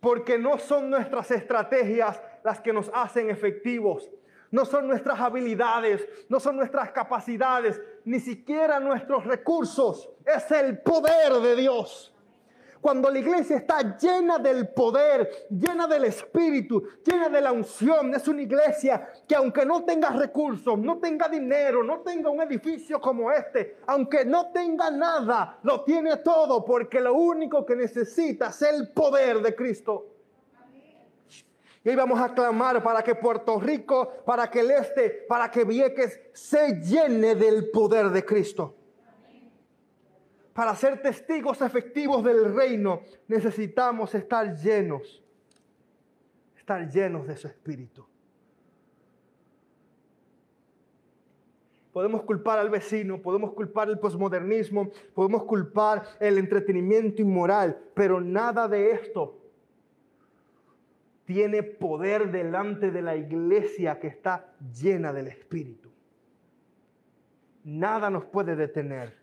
Porque 0.00 0.36
no 0.36 0.58
son 0.58 0.90
nuestras 0.90 1.30
estrategias 1.30 2.20
las 2.44 2.60
que 2.60 2.72
nos 2.72 2.90
hacen 2.94 3.30
efectivos 3.30 4.10
no 4.52 4.66
son 4.66 4.86
nuestras 4.86 5.18
habilidades, 5.18 6.06
no 6.28 6.38
son 6.38 6.56
nuestras 6.56 6.92
capacidades, 6.92 7.80
ni 8.04 8.20
siquiera 8.20 8.78
nuestros 8.78 9.24
recursos. 9.24 10.10
Es 10.24 10.50
el 10.52 10.78
poder 10.78 11.32
de 11.40 11.56
Dios. 11.56 12.14
Cuando 12.82 13.10
la 13.10 13.18
iglesia 13.20 13.56
está 13.56 13.96
llena 13.96 14.38
del 14.38 14.68
poder, 14.68 15.46
llena 15.48 15.86
del 15.86 16.04
espíritu, 16.04 16.82
llena 17.04 17.28
de 17.28 17.40
la 17.40 17.52
unción, 17.52 18.12
es 18.14 18.26
una 18.28 18.42
iglesia 18.42 19.08
que 19.26 19.36
aunque 19.36 19.64
no 19.64 19.84
tenga 19.84 20.10
recursos, 20.10 20.76
no 20.78 20.98
tenga 20.98 21.28
dinero, 21.28 21.82
no 21.82 22.00
tenga 22.00 22.28
un 22.28 22.42
edificio 22.42 23.00
como 23.00 23.30
este, 23.30 23.78
aunque 23.86 24.24
no 24.24 24.50
tenga 24.50 24.90
nada, 24.90 25.60
lo 25.62 25.82
tiene 25.84 26.18
todo 26.18 26.64
porque 26.64 27.00
lo 27.00 27.14
único 27.14 27.64
que 27.64 27.76
necesita 27.76 28.48
es 28.48 28.60
el 28.62 28.90
poder 28.90 29.40
de 29.40 29.54
Cristo. 29.54 30.11
Y 31.84 31.88
hoy 31.88 31.96
vamos 31.96 32.20
a 32.20 32.32
clamar 32.32 32.82
para 32.82 33.02
que 33.02 33.14
Puerto 33.14 33.58
Rico, 33.58 34.22
para 34.24 34.48
que 34.48 34.60
el 34.60 34.70
este, 34.70 35.10
para 35.28 35.50
que 35.50 35.64
Vieques 35.64 36.20
se 36.32 36.80
llene 36.80 37.34
del 37.34 37.70
poder 37.70 38.10
de 38.10 38.24
Cristo. 38.24 38.76
Para 40.52 40.76
ser 40.76 41.02
testigos 41.02 41.60
efectivos 41.60 42.22
del 42.22 42.54
reino 42.54 43.02
necesitamos 43.26 44.14
estar 44.14 44.54
llenos, 44.54 45.24
estar 46.56 46.88
llenos 46.88 47.26
de 47.26 47.36
su 47.36 47.48
espíritu. 47.48 48.06
Podemos 51.92 52.22
culpar 52.22 52.58
al 52.58 52.70
vecino, 52.70 53.20
podemos 53.20 53.52
culpar 53.54 53.88
el 53.88 53.98
posmodernismo, 53.98 54.90
podemos 55.14 55.44
culpar 55.44 56.04
el 56.20 56.38
entretenimiento 56.38 57.20
inmoral, 57.20 57.78
pero 57.92 58.20
nada 58.20 58.68
de 58.68 58.92
esto 58.92 59.41
tiene 61.24 61.62
poder 61.62 62.30
delante 62.30 62.90
de 62.90 63.02
la 63.02 63.16
iglesia 63.16 63.98
que 63.98 64.08
está 64.08 64.52
llena 64.74 65.12
del 65.12 65.28
Espíritu. 65.28 65.90
Nada 67.64 68.10
nos 68.10 68.24
puede 68.24 68.56
detener 68.56 69.16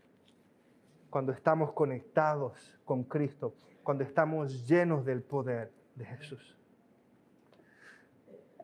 cuando 1.09 1.31
estamos 1.31 1.73
conectados 1.73 2.79
con 2.85 3.03
Cristo, 3.03 3.53
cuando 3.83 4.03
estamos 4.03 4.67
llenos 4.67 5.05
del 5.05 5.21
poder 5.21 5.71
de 5.95 6.05
Jesús. 6.05 6.55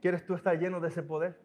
¿Quieres 0.02 0.26
tú 0.26 0.36
estar 0.36 0.58
lleno 0.58 0.80
de 0.80 0.88
ese 0.88 1.04
poder? 1.04 1.38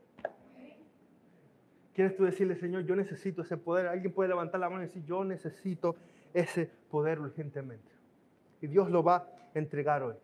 ¿Quieres 1.95 2.17
tú 2.17 2.25
decirle, 2.25 2.55
Señor, 2.57 2.85
yo 2.85 2.95
necesito 2.95 3.43
ese 3.43 3.57
poder? 3.57 3.87
Alguien 3.89 4.13
puede 4.13 4.29
levantar 4.29 4.61
la 4.61 4.71
mano 4.71 4.83
y 4.83 4.87
decir, 4.87 5.05
yo 5.05 5.25
necesito 5.25 5.97
ese 6.33 6.71
poder 6.91 7.19
urgentemente. 7.19 7.91
Y 8.61 8.69
Dios 8.69 8.91
lo 8.91 9.03
va 9.03 9.17
a 9.17 9.59
entregar 9.59 10.03
hoy. 10.03 10.15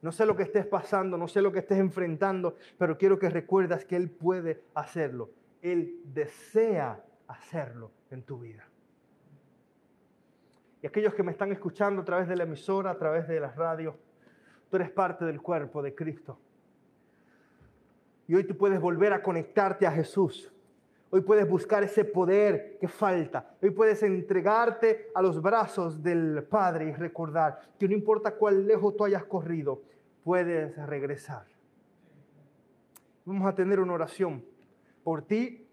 No 0.00 0.12
sé 0.12 0.26
lo 0.26 0.36
que 0.36 0.44
estés 0.44 0.66
pasando, 0.66 1.18
no 1.18 1.26
sé 1.26 1.42
lo 1.42 1.50
que 1.50 1.58
estés 1.58 1.78
enfrentando, 1.78 2.56
pero 2.78 2.96
quiero 2.96 3.18
que 3.18 3.28
recuerdas 3.28 3.84
que 3.84 3.96
Él 3.96 4.10
puede 4.10 4.62
hacerlo. 4.74 5.30
Él 5.60 6.00
desea 6.04 7.04
hacerlo 7.26 7.90
en 8.10 8.22
tu 8.22 8.38
vida. 8.38 8.68
Y 10.82 10.86
aquellos 10.86 11.14
que 11.14 11.24
me 11.24 11.32
están 11.32 11.50
escuchando 11.50 12.02
a 12.02 12.04
través 12.04 12.28
de 12.28 12.36
la 12.36 12.44
emisora, 12.44 12.92
a 12.92 12.98
través 12.98 13.26
de 13.26 13.40
las 13.40 13.56
radios, 13.56 13.96
tú 14.70 14.76
eres 14.76 14.90
parte 14.90 15.24
del 15.24 15.42
cuerpo 15.42 15.82
de 15.82 15.94
Cristo. 15.94 16.38
Y 18.28 18.34
hoy 18.34 18.44
tú 18.44 18.56
puedes 18.56 18.80
volver 18.80 19.12
a 19.12 19.22
conectarte 19.22 19.86
a 19.86 19.90
Jesús. 19.90 20.52
Hoy 21.10 21.22
puedes 21.22 21.48
buscar 21.48 21.82
ese 21.82 22.04
poder 22.04 22.76
que 22.78 22.86
falta. 22.86 23.56
Hoy 23.62 23.70
puedes 23.70 24.02
entregarte 24.02 25.10
a 25.14 25.22
los 25.22 25.40
brazos 25.40 26.02
del 26.02 26.42
Padre 26.44 26.90
y 26.90 26.92
recordar 26.92 27.60
que 27.78 27.88
no 27.88 27.94
importa 27.94 28.32
cuán 28.32 28.66
lejos 28.66 28.94
tú 28.94 29.04
hayas 29.04 29.24
corrido, 29.24 29.80
puedes 30.22 30.76
regresar. 30.86 31.46
Vamos 33.24 33.48
a 33.48 33.54
tener 33.54 33.80
una 33.80 33.94
oración 33.94 34.44
por 35.02 35.22
ti 35.22 35.66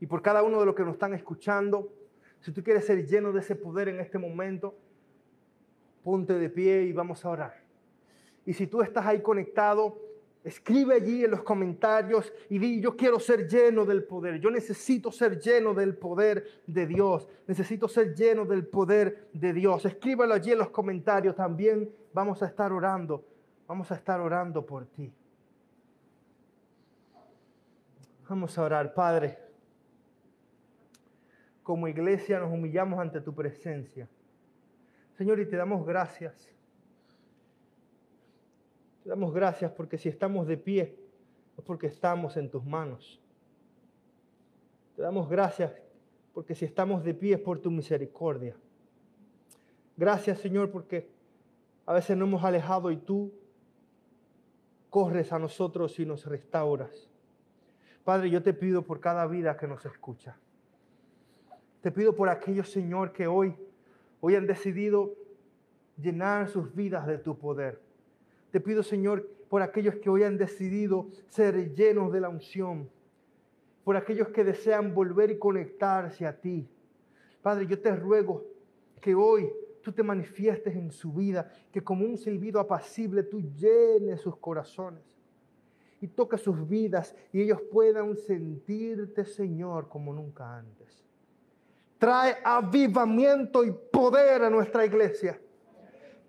y 0.00 0.06
por 0.06 0.20
cada 0.20 0.42
uno 0.42 0.58
de 0.58 0.66
los 0.66 0.74
que 0.74 0.82
nos 0.82 0.94
están 0.94 1.14
escuchando. 1.14 1.92
Si 2.40 2.50
tú 2.50 2.62
quieres 2.64 2.84
ser 2.84 3.06
lleno 3.06 3.32
de 3.32 3.38
ese 3.38 3.54
poder 3.54 3.88
en 3.88 4.00
este 4.00 4.18
momento, 4.18 4.74
ponte 6.02 6.34
de 6.34 6.50
pie 6.50 6.82
y 6.82 6.92
vamos 6.92 7.24
a 7.24 7.30
orar. 7.30 7.62
Y 8.44 8.52
si 8.52 8.66
tú 8.66 8.82
estás 8.82 9.06
ahí 9.06 9.22
conectado, 9.22 9.96
Escribe 10.44 10.94
allí 10.94 11.24
en 11.24 11.30
los 11.30 11.42
comentarios 11.42 12.30
y 12.50 12.58
di, 12.58 12.78
yo 12.78 12.94
quiero 12.94 13.18
ser 13.18 13.48
lleno 13.48 13.86
del 13.86 14.04
poder, 14.04 14.38
yo 14.38 14.50
necesito 14.50 15.10
ser 15.10 15.40
lleno 15.40 15.72
del 15.72 15.96
poder 15.96 16.60
de 16.66 16.86
Dios, 16.86 17.26
necesito 17.46 17.88
ser 17.88 18.14
lleno 18.14 18.44
del 18.44 18.66
poder 18.66 19.30
de 19.32 19.54
Dios. 19.54 19.86
Escríbelo 19.86 20.34
allí 20.34 20.52
en 20.52 20.58
los 20.58 20.68
comentarios 20.68 21.34
también, 21.34 21.90
vamos 22.12 22.42
a 22.42 22.46
estar 22.46 22.72
orando, 22.72 23.24
vamos 23.66 23.90
a 23.90 23.94
estar 23.94 24.20
orando 24.20 24.66
por 24.66 24.84
ti. 24.84 25.10
Vamos 28.28 28.58
a 28.58 28.62
orar, 28.62 28.92
Padre. 28.92 29.38
Como 31.62 31.88
iglesia 31.88 32.38
nos 32.38 32.52
humillamos 32.52 32.98
ante 32.98 33.22
tu 33.22 33.34
presencia. 33.34 34.06
Señor, 35.16 35.40
y 35.40 35.46
te 35.46 35.56
damos 35.56 35.86
gracias 35.86 36.53
te 39.04 39.10
damos 39.10 39.34
gracias 39.34 39.70
porque 39.70 39.98
si 39.98 40.08
estamos 40.08 40.46
de 40.46 40.56
pie 40.56 40.96
es 41.58 41.62
porque 41.64 41.86
estamos 41.86 42.38
en 42.38 42.50
tus 42.50 42.64
manos. 42.64 43.20
Te 44.96 45.02
damos 45.02 45.28
gracias 45.28 45.72
porque 46.32 46.54
si 46.54 46.64
estamos 46.64 47.04
de 47.04 47.12
pie 47.12 47.34
es 47.34 47.40
por 47.40 47.58
tu 47.58 47.70
misericordia. 47.70 48.56
Gracias 49.98 50.38
Señor 50.38 50.70
porque 50.70 51.10
a 51.84 51.92
veces 51.92 52.16
nos 52.16 52.28
hemos 52.28 52.44
alejado 52.44 52.90
y 52.90 52.96
tú 52.96 53.30
corres 54.88 55.34
a 55.34 55.38
nosotros 55.38 56.00
y 56.00 56.06
nos 56.06 56.24
restauras. 56.24 57.10
Padre, 58.04 58.30
yo 58.30 58.42
te 58.42 58.54
pido 58.54 58.82
por 58.82 59.00
cada 59.00 59.26
vida 59.26 59.54
que 59.58 59.68
nos 59.68 59.84
escucha. 59.84 60.38
Te 61.82 61.92
pido 61.92 62.16
por 62.16 62.30
aquellos, 62.30 62.70
Señor, 62.70 63.12
que 63.12 63.26
hoy, 63.26 63.54
hoy 64.22 64.34
han 64.34 64.46
decidido 64.46 65.12
llenar 65.98 66.48
sus 66.48 66.74
vidas 66.74 67.06
de 67.06 67.18
tu 67.18 67.36
poder. 67.36 67.83
Te 68.54 68.60
pido, 68.60 68.84
Señor, 68.84 69.28
por 69.48 69.62
aquellos 69.62 69.96
que 69.96 70.08
hoy 70.08 70.22
han 70.22 70.38
decidido 70.38 71.08
ser 71.26 71.74
llenos 71.74 72.12
de 72.12 72.20
la 72.20 72.28
unción, 72.28 72.88
por 73.82 73.96
aquellos 73.96 74.28
que 74.28 74.44
desean 74.44 74.94
volver 74.94 75.32
y 75.32 75.40
conectarse 75.40 76.24
a 76.24 76.40
ti. 76.40 76.64
Padre, 77.42 77.66
yo 77.66 77.80
te 77.80 77.96
ruego 77.96 78.44
que 79.00 79.12
hoy 79.12 79.50
tú 79.82 79.90
te 79.90 80.04
manifiestes 80.04 80.76
en 80.76 80.92
su 80.92 81.12
vida, 81.12 81.50
que 81.72 81.82
como 81.82 82.04
un 82.04 82.16
silbido 82.16 82.60
apacible 82.60 83.24
tú 83.24 83.40
llenes 83.40 84.20
sus 84.20 84.36
corazones 84.36 85.02
y 86.00 86.06
toques 86.06 86.40
sus 86.40 86.68
vidas 86.68 87.12
y 87.32 87.42
ellos 87.42 87.60
puedan 87.72 88.16
sentirte, 88.16 89.24
Señor, 89.24 89.88
como 89.88 90.12
nunca 90.12 90.58
antes. 90.58 91.04
Trae 91.98 92.36
avivamiento 92.44 93.64
y 93.64 93.72
poder 93.72 94.44
a 94.44 94.50
nuestra 94.50 94.86
iglesia. 94.86 95.40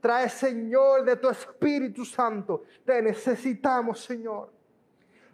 Trae, 0.05 0.29
Señor, 0.29 1.03
de 1.03 1.15
tu 1.15 1.27
Espíritu 1.27 2.05
Santo. 2.05 2.65
Te 2.85 3.01
necesitamos, 3.01 4.01
Señor. 4.01 4.53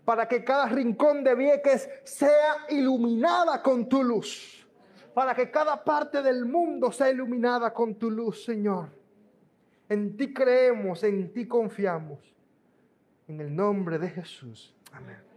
Para 0.05 0.25
que 0.29 0.45
cada 0.45 0.65
rincón 0.67 1.25
de 1.25 1.35
Vieques 1.35 1.89
sea 2.05 2.67
iluminada 2.69 3.61
con 3.61 3.89
tu 3.89 4.01
luz. 4.01 4.65
Para 5.13 5.35
que 5.35 5.51
cada 5.51 5.83
parte 5.83 6.21
del 6.21 6.45
mundo 6.45 6.89
sea 6.89 7.09
iluminada 7.09 7.73
con 7.73 7.95
tu 7.95 8.09
luz, 8.09 8.45
Señor. 8.45 8.87
En 9.89 10.15
ti 10.15 10.33
creemos, 10.33 11.03
en 11.03 11.33
ti 11.33 11.45
confiamos. 11.49 12.33
En 13.27 13.41
el 13.41 13.53
nombre 13.53 13.99
de 13.99 14.09
Jesús. 14.09 14.73
Amén. 14.93 15.30